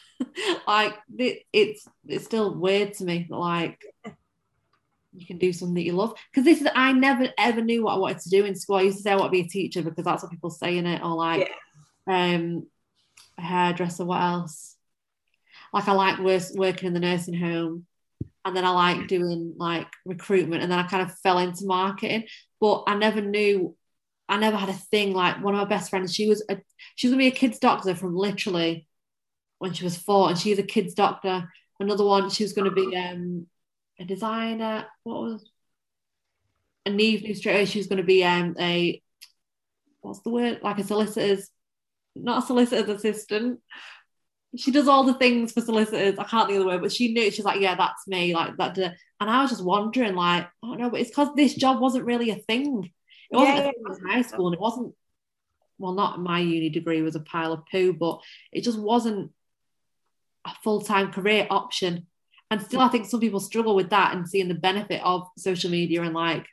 [0.67, 3.83] like it, it's it's still weird to me like
[5.13, 6.13] you can do something that you love.
[6.31, 8.77] Because this is I never ever knew what I wanted to do in school.
[8.77, 10.77] I used to say I want to be a teacher because that's what people say
[10.77, 11.51] in it, or like
[12.07, 12.67] um
[13.37, 14.75] a hairdresser, what else?
[15.73, 17.85] Like I like wor- working in the nursing home
[18.43, 22.25] and then I like doing like recruitment and then I kind of fell into marketing.
[22.59, 23.75] But I never knew
[24.31, 26.57] I never had a thing like one of my best friends, she was a
[26.95, 28.87] she was gonna be a kid's doctor from literally
[29.59, 31.49] when she was four, and she's a kid's doctor.
[31.79, 33.47] Another one, she was gonna be um
[33.99, 34.85] a designer.
[35.03, 35.51] What was
[36.85, 39.01] and Neve knew straight away she was gonna be um a
[39.99, 40.59] what's the word?
[40.63, 41.49] Like a solicitor's
[42.15, 43.59] not a solicitor's assistant.
[44.57, 46.19] She does all the things for solicitors.
[46.19, 48.57] I can't think of the word, but she knew she's like, yeah, that's me, like
[48.57, 48.77] that.
[48.77, 52.05] And I was just wondering, like, I don't know, but it's because this job wasn't
[52.05, 52.91] really a thing.
[53.31, 54.93] It wasn't Yeah, a yeah, thing in high school, and it wasn't.
[55.77, 58.19] Well, not my uni degree was a pile of poo, but
[58.51, 59.31] it just wasn't
[60.45, 62.07] a full time career option.
[62.51, 65.71] And still, I think some people struggle with that and seeing the benefit of social
[65.71, 66.45] media and like,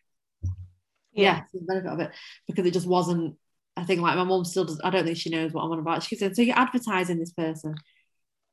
[1.13, 2.13] yeah, seeing the benefit of it
[2.47, 3.37] because it just wasn't.
[3.79, 4.81] I think like my mum still does.
[4.83, 6.03] I don't think she knows what I'm on about.
[6.03, 7.75] She said, "So you're advertising this person,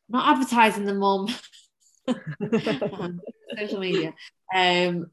[0.08, 1.28] not advertising the mum."
[3.58, 4.14] social media.
[4.54, 5.08] Um,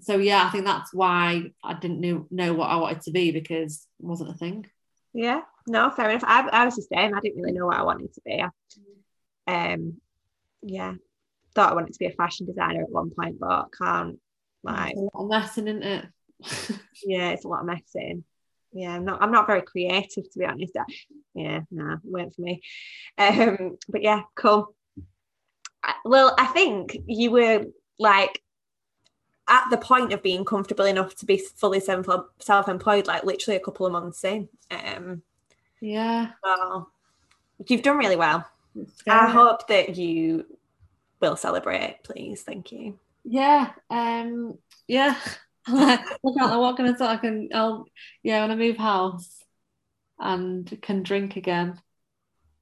[0.00, 3.30] so yeah, I think that's why I didn't know, know what I wanted to be
[3.30, 4.66] because it wasn't a thing.
[5.12, 6.24] Yeah, no, fair enough.
[6.26, 7.14] I, I was the same.
[7.14, 8.44] I didn't really know what I wanted to be.
[9.46, 10.00] Um,
[10.62, 10.94] yeah,
[11.54, 14.18] thought I wanted to be a fashion designer at one point, but can't.
[14.62, 16.06] Like, It's a lot of messing, isn't it?
[17.04, 18.24] yeah, it's a lot of messing.
[18.74, 19.22] Yeah, I'm not.
[19.22, 20.76] I'm not very creative to be honest.
[21.34, 22.60] Yeah, nah, it weren't for me.
[23.16, 24.74] Um, but yeah, cool.
[26.04, 27.66] Well, I think you were
[27.98, 28.42] like
[29.46, 32.06] at the point of being comfortable enough to be fully self
[32.40, 34.48] self-employed, like literally a couple of months in.
[34.70, 35.22] Um,
[35.80, 36.30] yeah.
[36.42, 36.90] Well,
[37.68, 38.44] you've done really well.
[39.08, 40.46] I hope that you
[41.20, 42.42] will celebrate, please.
[42.42, 42.98] Thank you.
[43.24, 43.70] Yeah.
[43.88, 44.58] Um.
[44.88, 45.16] Yeah.
[45.68, 46.60] Look out!
[46.60, 47.06] What can I say?
[47.06, 47.48] I can.
[47.54, 47.86] I'll.
[48.22, 48.42] Yeah.
[48.42, 49.42] When I move house
[50.18, 51.80] and can drink again,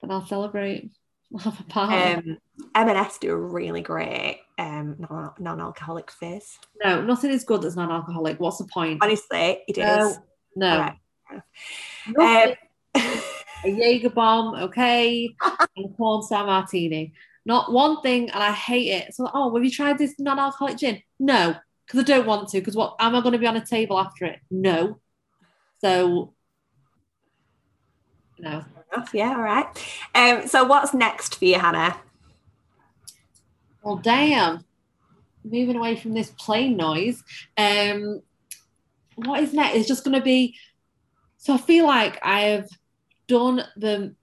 [0.00, 0.90] then I'll celebrate.
[1.34, 1.94] I'll have a party.
[1.94, 2.38] Um,
[2.74, 6.58] M&S do a really great um, non- non-alcoholic fizz.
[6.84, 8.38] no, nothing is good that's non-alcoholic.
[8.38, 9.00] What's the point?
[9.02, 9.84] Honestly, it is.
[9.84, 10.16] No.
[10.54, 10.94] No.
[12.18, 12.56] All right.
[12.94, 13.02] Um,
[13.64, 15.34] a Jaeger bomb, okay,
[15.76, 17.14] and a corn star martini.
[17.44, 19.14] Not one thing, and I hate it.
[19.14, 21.02] So, oh, have you tried this non-alcoholic gin?
[21.18, 21.56] No,
[21.86, 22.58] because I don't want to.
[22.58, 24.38] Because what am I going to be on a table after it?
[24.50, 24.98] No.
[25.80, 26.32] So,
[28.38, 28.64] no.
[29.12, 29.66] yeah, all right.
[30.14, 31.96] Um, so what's next for you, Hannah?
[33.82, 34.64] Well, damn.
[35.44, 37.22] Moving away from this plane noise.
[37.56, 38.22] Um,
[39.16, 39.76] what is next?
[39.76, 40.56] It's just going to be.
[41.38, 42.68] So I feel like I have
[43.26, 44.14] done the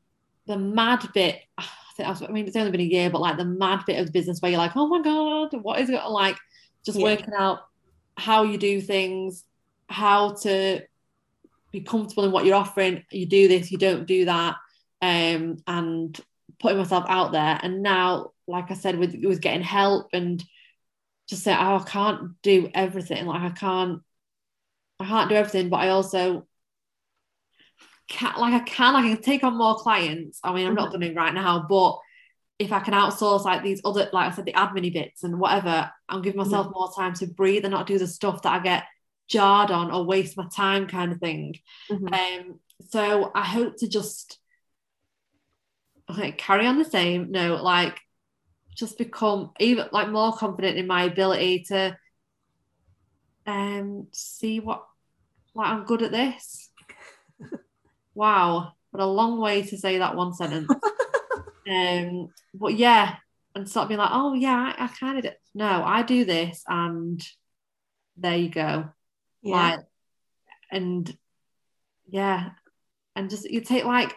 [0.47, 1.41] the mad bit.
[1.57, 4.05] I think I mean it's only been a year, but like the mad bit of
[4.05, 6.37] the business where you're like, oh my god, what is it like?
[6.89, 7.05] Just Yeah.
[7.05, 7.59] working out
[8.17, 9.45] how you do things,
[9.89, 10.81] how to
[11.71, 13.03] be comfortable in what you're offering.
[13.11, 14.55] You do this, you don't do that,
[15.03, 16.19] um, and
[16.59, 17.59] putting myself out there.
[17.61, 20.43] And now, like I said, with with getting help and
[21.27, 23.27] just say, oh, I can't do everything.
[23.27, 24.01] Like I can't,
[24.99, 26.47] I can't do everything, but I also
[28.07, 28.39] can't.
[28.39, 30.39] like I can, I can take on more clients.
[30.43, 31.99] I mean, I'm not doing it right now, but
[32.59, 35.89] if I can outsource like these other, like I said, the admin bits and whatever,
[36.09, 38.83] I'm giving myself more time to breathe and not do the stuff that I get
[39.29, 41.55] jarred on or waste my time kind of thing.
[41.89, 42.13] Mhm.
[42.13, 44.39] Um, so I hope to just
[46.09, 47.99] like carry on the same No, like
[48.75, 51.97] just become even like more confident in my ability to
[53.45, 54.85] um see what
[55.55, 56.69] like I'm good at this.
[58.13, 60.69] wow, what a long way to say that one sentence.
[61.69, 63.15] um, but yeah,
[63.55, 67.21] and stop being like, oh yeah, I, I kind of no, I do this, and
[68.17, 68.89] there you go.
[69.41, 69.55] Yeah.
[69.55, 69.79] Like,
[70.71, 71.17] and
[72.07, 72.49] yeah,
[73.15, 74.13] and just you take like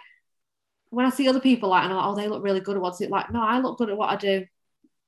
[0.91, 2.83] when I see other people like, and I'm like, oh, they look really good at
[2.83, 3.33] what's it like.
[3.33, 4.45] No, I look good at what I do.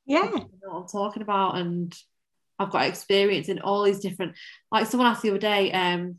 [0.07, 0.31] yeah.
[0.35, 1.95] I what I'm talking about, and
[2.59, 4.37] I've got experience in all these different.
[4.71, 6.17] Like someone asked the other day, um,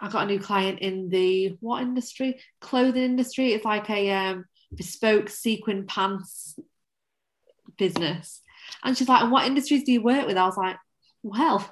[0.00, 2.40] I got a new client in the what industry?
[2.60, 3.52] Clothing industry.
[3.52, 4.44] It's like a um,
[4.74, 6.58] bespoke sequin pants
[7.76, 8.42] business.
[8.84, 10.36] And she's like, what industries do you work with?
[10.36, 10.76] I was like,
[11.22, 11.68] well,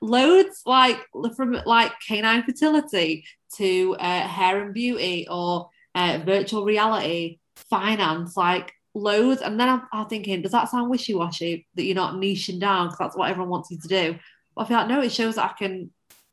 [0.00, 0.98] loads like
[1.36, 3.24] from like canine fertility
[3.56, 9.42] to uh, hair and beauty or uh, virtual reality, finance, like loads.
[9.42, 12.86] And then I'm, I'm thinking, does that sound wishy washy that you're not niching down
[12.86, 14.18] because that's what everyone wants you to do?
[14.54, 15.90] But I feel like no, it shows that I can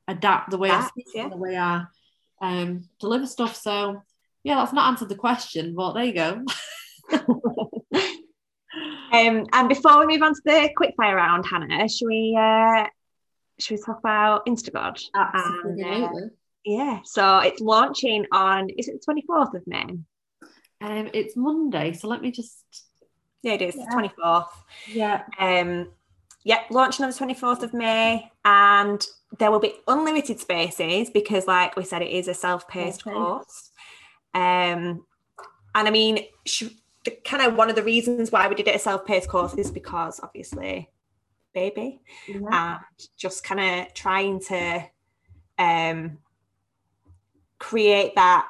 [0.08, 1.30] adapt the way I speak yeah.
[1.30, 1.84] the way I
[2.42, 3.56] um, deliver stuff.
[3.56, 4.02] So
[4.44, 6.44] yeah, that's not answered the question, but there you go.
[9.12, 12.86] um, and before we move on to the quickfire round, Hannah, should we uh,
[13.60, 15.02] should we talk about Instagood?
[15.16, 15.84] Absolutely.
[15.84, 16.30] And, uh,
[16.66, 20.00] yeah, so it's launching on is it the 24th of May?
[20.82, 22.64] Um, it's Monday, so let me just
[23.42, 23.86] yeah, it is yeah.
[23.94, 24.48] 24th.
[24.88, 25.24] Yeah.
[25.40, 25.92] Um,
[26.44, 29.06] yeah, launching on the 24th of May, and
[29.38, 33.16] there will be unlimited spaces because, like we said, it is a self-paced okay.
[33.16, 33.69] course.
[34.34, 35.06] Um,
[35.76, 36.66] and I mean, sh-
[37.24, 40.20] kind of one of the reasons why we did it a self-paced course is because
[40.22, 40.90] obviously
[41.54, 42.78] baby yeah.
[42.78, 44.84] and just kind of trying to
[45.58, 46.18] um,
[47.58, 48.48] create that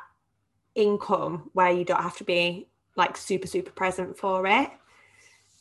[0.75, 4.69] income where you don't have to be like super super present for it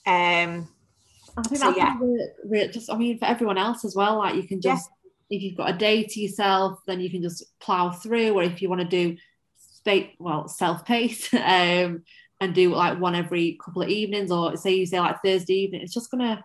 [0.06, 0.68] um
[1.36, 1.96] I think so, that's yeah.
[2.00, 4.90] Really, really, just I mean for everyone else as well like you can just
[5.30, 5.36] yeah.
[5.36, 8.60] if you've got a day to yourself then you can just plow through or if
[8.60, 9.16] you want to do
[10.18, 12.02] well self-paced um
[12.40, 15.82] and do like one every couple of evenings or say you say like Thursday evening
[15.82, 16.44] it's just gonna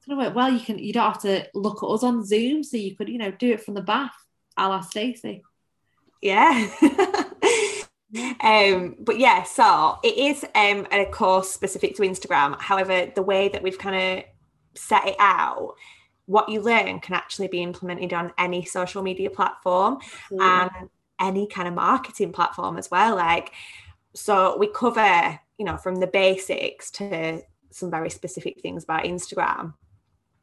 [0.00, 0.50] it's gonna work well.
[0.50, 3.18] You can you don't have to look at us on Zoom so you could you
[3.18, 4.14] know do it from the bath
[4.56, 5.42] a la Stacey.
[6.22, 6.70] Yeah.
[8.42, 12.60] Um but yeah so it is um a course specific to instagram.
[12.60, 14.24] However the way that we've kind of
[14.74, 15.74] set it out
[16.26, 19.98] what you learn can actually be implemented on any social media platform.
[20.32, 20.90] And
[21.20, 23.52] any kind of marketing platform as well like
[24.14, 27.40] so we cover you know from the basics to
[27.70, 29.74] some very specific things about instagram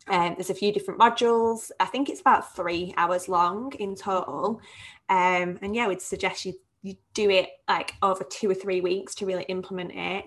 [0.09, 1.69] um, there's a few different modules.
[1.80, 4.61] I think it's about three hours long in total.
[5.09, 6.53] Um, and yeah, we'd suggest you
[6.84, 10.25] you do it like over two or three weeks to really implement it.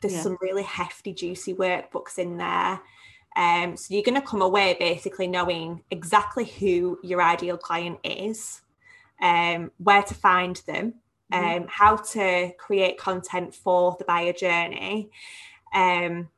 [0.00, 0.22] There's yeah.
[0.22, 2.80] some really hefty, juicy workbooks in there.
[3.36, 8.60] Um, so you're going to come away basically knowing exactly who your ideal client is,
[9.20, 10.94] um, where to find them,
[11.32, 11.62] mm-hmm.
[11.62, 15.10] um, how to create content for the buyer journey,
[15.74, 16.28] um,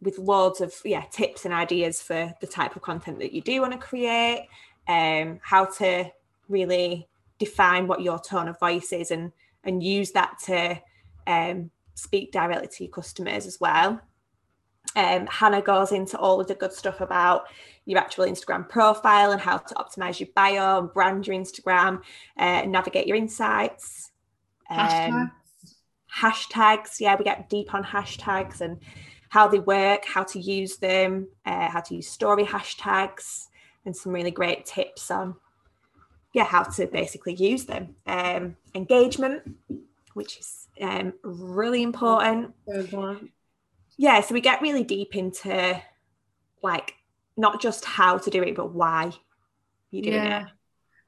[0.00, 3.60] with loads of yeah tips and ideas for the type of content that you do
[3.60, 4.48] want to create,
[4.88, 6.10] um, how to
[6.48, 9.32] really define what your tone of voice is and
[9.64, 10.80] and use that to
[11.26, 14.00] um, speak directly to your customers as well.
[14.96, 17.46] Um, Hannah goes into all of the good stuff about
[17.84, 21.98] your actual Instagram profile and how to optimize your bio and brand your Instagram
[22.38, 24.12] uh, and navigate your insights.
[24.70, 25.30] Um, hashtags.
[26.14, 27.00] hashtags.
[27.00, 28.78] Yeah, we get deep on hashtags and
[29.30, 33.48] how they work, how to use them, uh, how to use story hashtags,
[33.84, 35.34] and some really great tips on
[36.32, 37.94] yeah, how to basically use them.
[38.06, 39.42] Um, engagement,
[40.14, 42.54] which is um, really important.
[43.96, 45.80] Yeah, so we get really deep into
[46.62, 46.94] like
[47.36, 49.12] not just how to do it, but why
[49.90, 50.42] you're doing yeah.
[50.42, 50.48] it.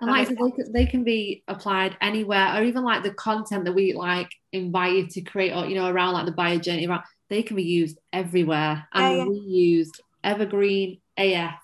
[0.01, 3.73] And like they, can, they can be applied anywhere, or even like the content that
[3.73, 7.05] we like invite you to create, or you know, around like the buyer journey, around
[7.29, 9.31] they can be used everywhere and yeah, yeah.
[9.31, 10.01] reused.
[10.23, 11.61] Evergreen AF.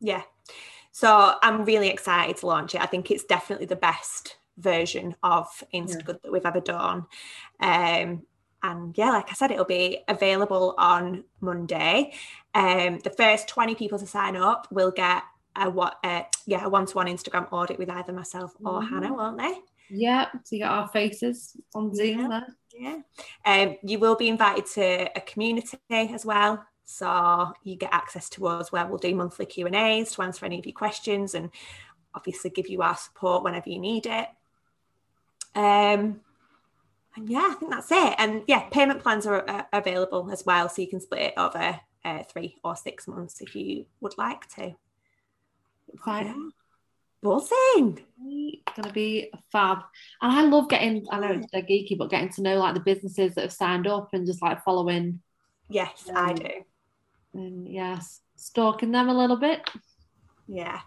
[0.00, 0.22] Yeah,
[0.92, 2.80] so I'm really excited to launch it.
[2.80, 6.14] I think it's definitely the best version of Instagood yeah.
[6.24, 7.06] that we've ever done.
[7.60, 8.22] Um,
[8.62, 12.12] and yeah, like I said, it'll be available on Monday.
[12.54, 15.22] Um, the first 20 people to sign up will get
[15.56, 18.94] a what uh, yeah, a one-to-one Instagram audit with either myself or mm-hmm.
[18.94, 19.58] Hannah, won't they?
[19.90, 22.28] Yeah, so you got our faces on Zoom yeah.
[22.28, 22.56] there.
[22.74, 22.98] Yeah.
[23.44, 26.64] Um, you will be invited to a community as well.
[26.84, 30.46] So you get access to us where we'll do monthly Q and A's to answer
[30.46, 31.50] any of your questions and
[32.14, 34.28] obviously give you our support whenever you need it.
[35.54, 36.20] Um,
[37.18, 38.14] and yeah, I think that's it.
[38.18, 41.80] And yeah, payment plans are uh, available as well, so you can split it over
[42.04, 44.74] uh, three or six months if you would like to.
[46.00, 46.48] Quite yeah.
[47.22, 48.00] buzzing.
[48.26, 49.78] It's gonna be fab,
[50.22, 51.06] and I love getting.
[51.10, 54.10] I know they're geeky, but getting to know like the businesses that have signed up
[54.12, 55.20] and just like following.
[55.68, 56.50] Yes, um, I do
[57.34, 59.68] and yes, stalking them a little bit.
[60.46, 60.80] Yeah.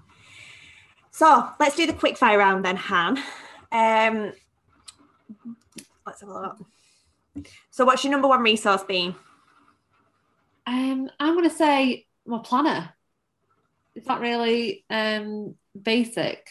[1.12, 3.18] So let's do the quick fire round then, Han.
[3.72, 4.34] Um,
[6.06, 7.46] let's have a look.
[7.70, 9.16] So, what's your number one resource been?
[10.68, 12.94] Um, I'm going to say my planner.
[13.96, 16.48] It's not really um, basic?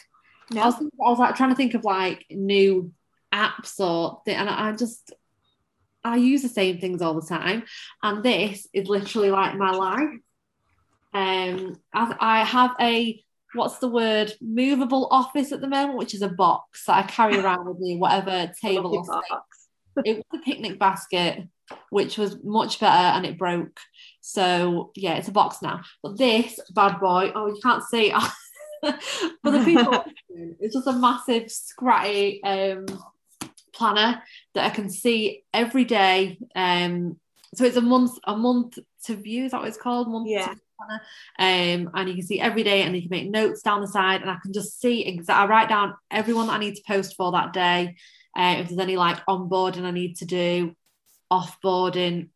[0.53, 2.93] I was, thinking, I was like trying to think of like new
[3.33, 5.13] apps or th- and I just
[6.03, 7.65] I use the same things all the time,
[8.03, 10.19] and this is literally like my life.
[11.13, 13.23] Um, I, I have a
[13.55, 17.39] what's the word movable office at the moment, which is a box that I carry
[17.41, 19.69] around with me, whatever table or box.
[20.05, 21.43] It was a picnic basket,
[21.91, 23.79] which was much better, and it broke.
[24.21, 25.83] So yeah, it's a box now.
[26.03, 28.13] But this bad boy, oh, you can't see.
[28.83, 30.05] For the people,
[30.61, 32.87] it's just a massive scratty um,
[33.75, 34.23] planner
[34.55, 36.39] that I can see every day.
[36.55, 37.19] Um,
[37.55, 39.45] so it's a month, a month to view.
[39.45, 40.09] Is that what it's called?
[40.09, 40.55] Month yeah.
[41.39, 44.21] Um, and you can see every day, and you can make notes down the side,
[44.21, 45.45] and I can just see exactly.
[45.45, 47.97] I write down everyone that I need to post for that day.
[48.37, 50.75] Uh, if there's any like onboarding I need to do,
[51.33, 52.29] offboarding,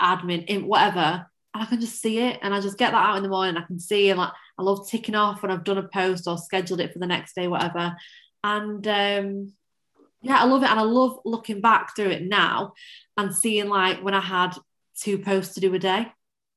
[0.00, 3.16] admin, in whatever, and I can just see it, and I just get that out
[3.16, 3.56] in the morning.
[3.56, 6.36] I can see, and like I love ticking off when I've done a post or
[6.36, 7.96] scheduled it for the next day, whatever.
[8.44, 9.52] And um,
[10.22, 10.70] yeah, I love it.
[10.70, 12.74] And I love looking back through it now
[13.16, 14.54] and seeing like when I had
[14.98, 16.12] two posts to do a day.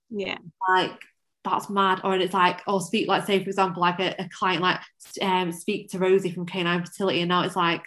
[0.09, 0.37] Yeah.
[0.67, 0.99] Like
[1.43, 2.01] that's mad.
[2.03, 4.79] Or it's like, or speak, like, say, for example, like a, a client, like,
[5.21, 7.21] um, speak to Rosie from Canine Fertility.
[7.21, 7.83] And now it's like,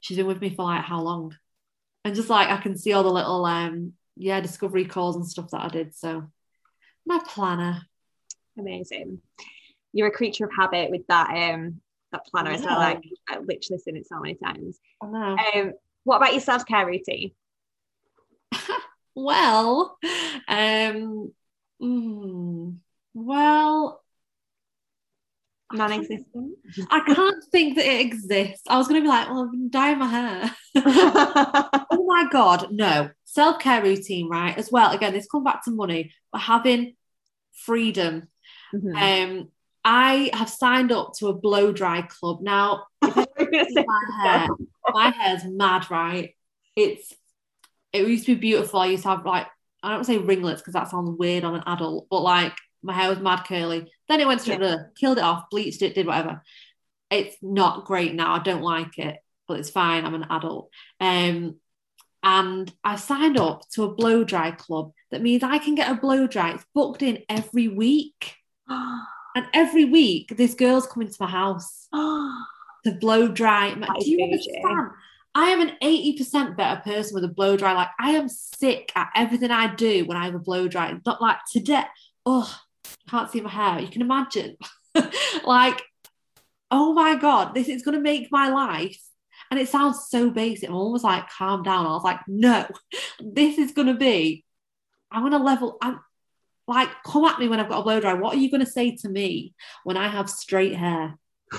[0.00, 1.36] she's been with me for like how long?
[2.04, 5.50] And just like, I can see all the little, um, yeah, discovery calls and stuff
[5.50, 5.94] that I did.
[5.94, 6.24] So,
[7.04, 7.82] my planner.
[8.58, 9.20] Amazing.
[9.92, 11.80] You're a creature of habit with that um
[12.12, 12.78] that planner as well.
[12.78, 14.78] Like I literally seen it so many times.
[15.02, 15.36] I know.
[15.54, 15.72] Um,
[16.04, 17.32] what about your self care routine?
[19.14, 19.98] well,
[20.48, 21.32] um,
[21.82, 22.76] mm,
[23.16, 24.02] well,
[25.72, 26.58] non-existent.
[26.90, 28.62] I can't think that it exists.
[28.68, 30.54] I was going to be like, well, I've been dyeing my hair.
[30.76, 34.56] oh my god, no self care routine, right?
[34.56, 34.92] As well.
[34.92, 36.94] Again, this come back to money, but having
[37.54, 38.28] freedom.
[38.74, 38.96] Mm-hmm.
[38.96, 39.48] Um,
[39.82, 42.84] I have signed up to a blow dry club now.
[43.02, 43.26] my
[44.22, 44.48] hair,
[44.88, 46.34] my hair's mad, right?
[46.76, 47.14] It's
[47.92, 48.80] it used to be beautiful.
[48.80, 49.46] I used to have like
[49.82, 52.52] I don't say ringlets because that sounds weird on an adult, but like
[52.82, 53.92] my hair was mad curly.
[54.08, 54.76] Then it went straight yeah.
[54.98, 56.42] killed it off, bleached it, did whatever.
[57.10, 58.34] It's not great now.
[58.34, 60.04] I don't like it, but it's fine.
[60.04, 60.70] I'm an adult.
[61.00, 61.56] Um,
[62.22, 64.92] and I signed up to a blow dry club.
[65.10, 66.52] That means I can get a blow dry.
[66.52, 68.34] It's booked in every week.
[68.68, 73.74] and every week, this girl's coming to my house to blow dry.
[73.74, 74.90] Do you understand?
[75.36, 77.74] I am an 80% better person with a blow dry.
[77.74, 80.98] Like I am sick at everything I do when I have a blow dry.
[81.04, 81.84] Not like today.
[82.24, 82.52] Oh,
[83.08, 83.80] can't see my hair.
[83.80, 84.56] You can imagine.
[85.44, 85.82] like,
[86.70, 89.00] oh my God, this is going to make my life.
[89.50, 90.68] And it sounds so basic.
[90.68, 91.86] I'm almost like, calm down.
[91.86, 92.66] I was like, no,
[93.20, 94.44] this is going to be,
[95.10, 95.78] I'm going to level.
[95.80, 96.00] I'm
[96.66, 98.14] like, come at me when I've got a blow dry.
[98.14, 101.16] What are you going to say to me when I have straight hair?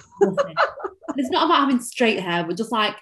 [1.15, 2.95] it's not about having straight hair, but just like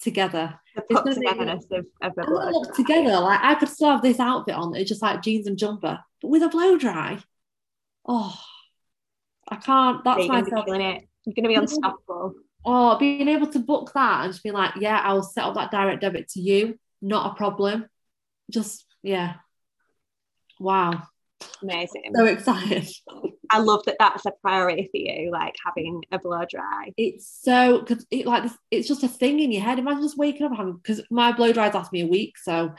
[0.00, 0.58] together.
[0.74, 3.20] The togetherness of, of blow together.
[3.20, 4.74] Like I could still have this outfit on.
[4.74, 7.18] It's just like jeans and jumper, but with a blow dry.
[8.04, 8.36] Oh,
[9.48, 10.02] I can't.
[10.02, 10.66] That's You're myself.
[10.66, 11.08] It.
[11.24, 12.34] You're going to be unstoppable.
[12.64, 15.70] Oh, being able to book that and just be like, yeah, I'll set up that
[15.70, 16.78] direct debit to you.
[17.00, 17.86] Not a problem.
[18.50, 19.34] Just yeah.
[20.58, 21.04] Wow.
[21.62, 22.10] Amazing.
[22.14, 22.88] So excited.
[23.50, 26.92] I love that that's a priority for you, like having a blow dry.
[26.96, 29.78] It's so because it like this, it's just a thing in your head.
[29.78, 32.74] Imagine just waking up having because my blow dries last me a week, so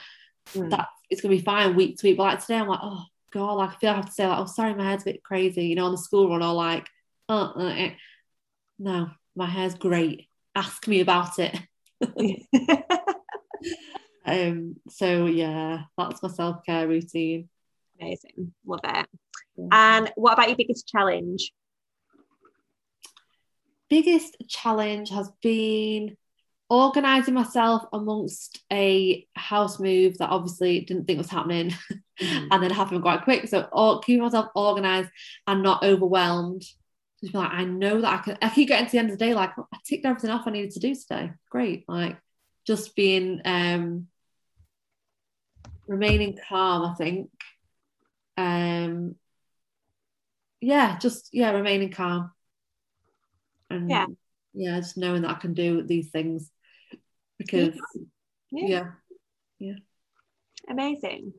[0.54, 0.70] mm.
[0.72, 2.18] that it's gonna be fine week to week.
[2.18, 4.40] But like today, I'm like, oh god, like I feel I have to say like,
[4.40, 6.88] oh sorry, my head's a bit crazy, you know, on the school run or like,
[7.30, 7.90] uh, uh, uh.
[8.80, 10.28] no, my hair's great.
[10.56, 11.60] Ask me about it.
[14.26, 14.76] um.
[14.90, 17.50] So yeah, that's my self care routine.
[18.00, 18.54] Amazing.
[18.66, 19.08] Love it.
[19.56, 19.68] Yeah.
[19.72, 21.52] And what about your biggest challenge?
[23.90, 26.18] Biggest challenge has been
[26.70, 32.48] organizing myself amongst a house move that obviously didn't think was happening mm.
[32.52, 33.48] and then happened quite quick.
[33.48, 35.10] So or, keeping myself organized
[35.46, 36.64] and not overwhelmed.
[37.22, 39.18] Just be like, I know that I can I keep getting to the end of
[39.18, 41.32] the day, like I ticked everything off I needed to do today.
[41.50, 41.86] Great.
[41.88, 42.18] Like
[42.66, 44.08] just being um
[45.88, 47.32] remaining calm, I think.
[48.36, 49.16] Um
[50.60, 52.32] yeah, just yeah, remaining calm.
[53.70, 54.06] And yeah,
[54.54, 56.52] yeah, just knowing that I can do these things
[57.38, 57.76] because
[58.52, 58.68] yeah.
[58.68, 58.86] yeah.
[59.60, 59.74] yeah.
[60.70, 61.34] Amazing.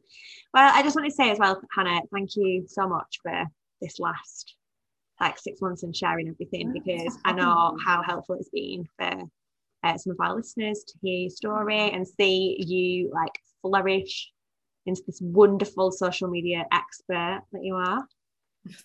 [0.55, 3.45] Well, I just want to say as well, Hannah, thank you so much for
[3.81, 4.55] this last
[5.21, 9.23] like six months and sharing everything because I know how helpful it's been for
[9.85, 13.33] uh, some of our listeners to hear your story and see you like
[13.63, 14.31] flourish
[14.87, 18.07] into this wonderful social media expert that you are.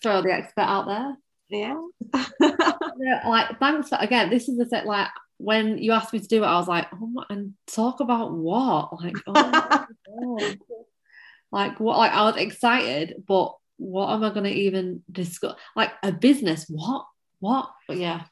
[0.02, 1.16] Throw the expert out there.
[1.48, 1.80] Yeah.
[2.40, 3.28] yeah.
[3.28, 4.30] Like, thanks for again.
[4.30, 4.86] This is the set.
[4.86, 5.08] Like,
[5.38, 8.32] when you asked me to do it, I was like, oh my, and talk about
[8.32, 9.02] what?
[9.02, 10.54] Like, oh
[11.52, 11.98] like what?
[11.98, 15.56] Like, I was excited, but what am I going to even discuss?
[15.74, 16.66] Like a business?
[16.68, 17.06] What?
[17.40, 17.70] What?
[17.88, 18.24] But yeah,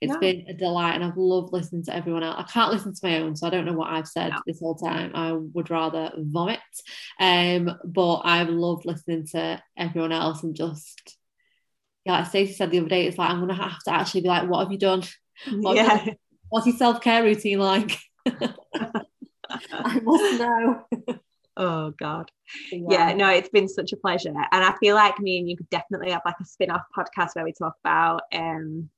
[0.00, 0.20] it's no.
[0.20, 2.36] been a delight, and I've loved listening to everyone else.
[2.38, 4.38] I can't listen to my own, so I don't know what I've said no.
[4.46, 5.12] this whole time.
[5.14, 6.60] I would rather vomit.
[7.20, 11.18] Um, but I've loved listening to everyone else and just
[12.08, 14.28] yeah, like Stacey said the other day, it's like I'm gonna have to actually be
[14.28, 15.02] like, what have you done?
[15.52, 16.06] What yeah.
[16.50, 17.98] What's your self care routine like?
[18.26, 20.84] I must know.
[21.56, 22.30] oh God.
[22.70, 23.08] Yeah.
[23.10, 23.14] yeah.
[23.14, 24.28] no, it's been such a pleasure.
[24.30, 27.44] And I feel like me and you could definitely have like a spin-off podcast where
[27.44, 28.88] we talk about um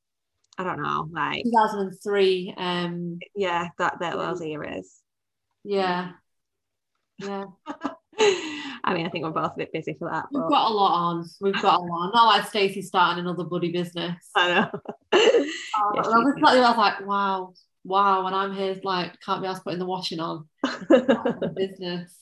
[0.59, 2.55] I don't know, like 2003.
[2.57, 5.01] Um yeah, that that those eras.
[5.65, 6.13] Yeah.
[7.19, 7.45] Yeah.
[8.85, 10.27] I mean, I think we're both a bit busy for that.
[10.33, 11.29] We've got a lot on.
[11.41, 12.13] We've got a lot.
[12.15, 14.17] Not like Stacey starting another buddy business.
[14.35, 14.71] I know.
[15.73, 17.55] Uh, yes, I, was like, I was like, wow,
[17.85, 18.25] wow.
[18.25, 20.47] When I'm here, like, can't be asked putting the washing on.
[21.55, 22.17] business.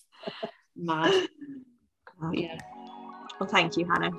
[0.77, 1.29] Mad.
[2.21, 2.59] Oh, yeah.
[3.39, 4.11] Well, thank you, Hannah.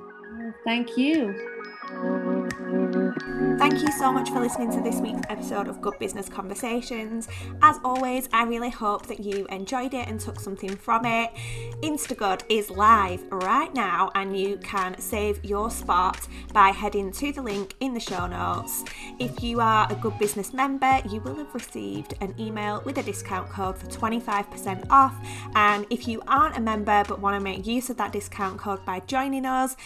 [0.64, 1.34] Thank you.
[3.40, 7.26] Thank you so much for listening to this week's episode of Good Business Conversations.
[7.62, 11.30] As always, I really hope that you enjoyed it and took something from it.
[11.80, 17.40] Instagood is live right now, and you can save your spot by heading to the
[17.40, 18.84] link in the show notes.
[19.18, 23.02] If you are a Good Business member, you will have received an email with a
[23.02, 25.16] discount code for 25% off.
[25.54, 28.84] And if you aren't a member but want to make use of that discount code
[28.84, 29.76] by joining us,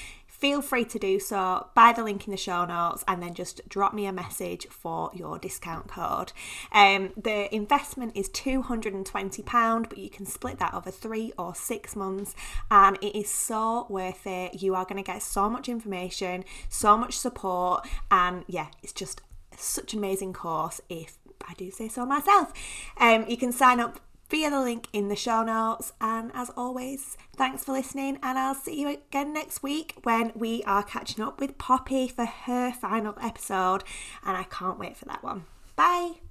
[0.45, 3.67] feel free to do so by the link in the show notes and then just
[3.67, 6.33] drop me a message for your discount code.
[6.71, 12.35] Um, the investment is £220, but you can split that over three or six months,
[12.71, 14.61] and it is so worth it.
[14.61, 19.23] You are going to get so much information, so much support, and yeah, it's just
[19.57, 21.17] such an amazing course if
[21.49, 22.53] I do say so myself.
[22.99, 23.99] Um, you can sign up
[24.29, 25.93] via the link in the show notes.
[26.01, 30.63] And as always, thanks for listening, and I'll see you again next week when we
[30.65, 33.85] are catching up with Poppy for her final episode.
[34.25, 35.45] And I can't wait for that one.
[35.77, 36.24] Bye.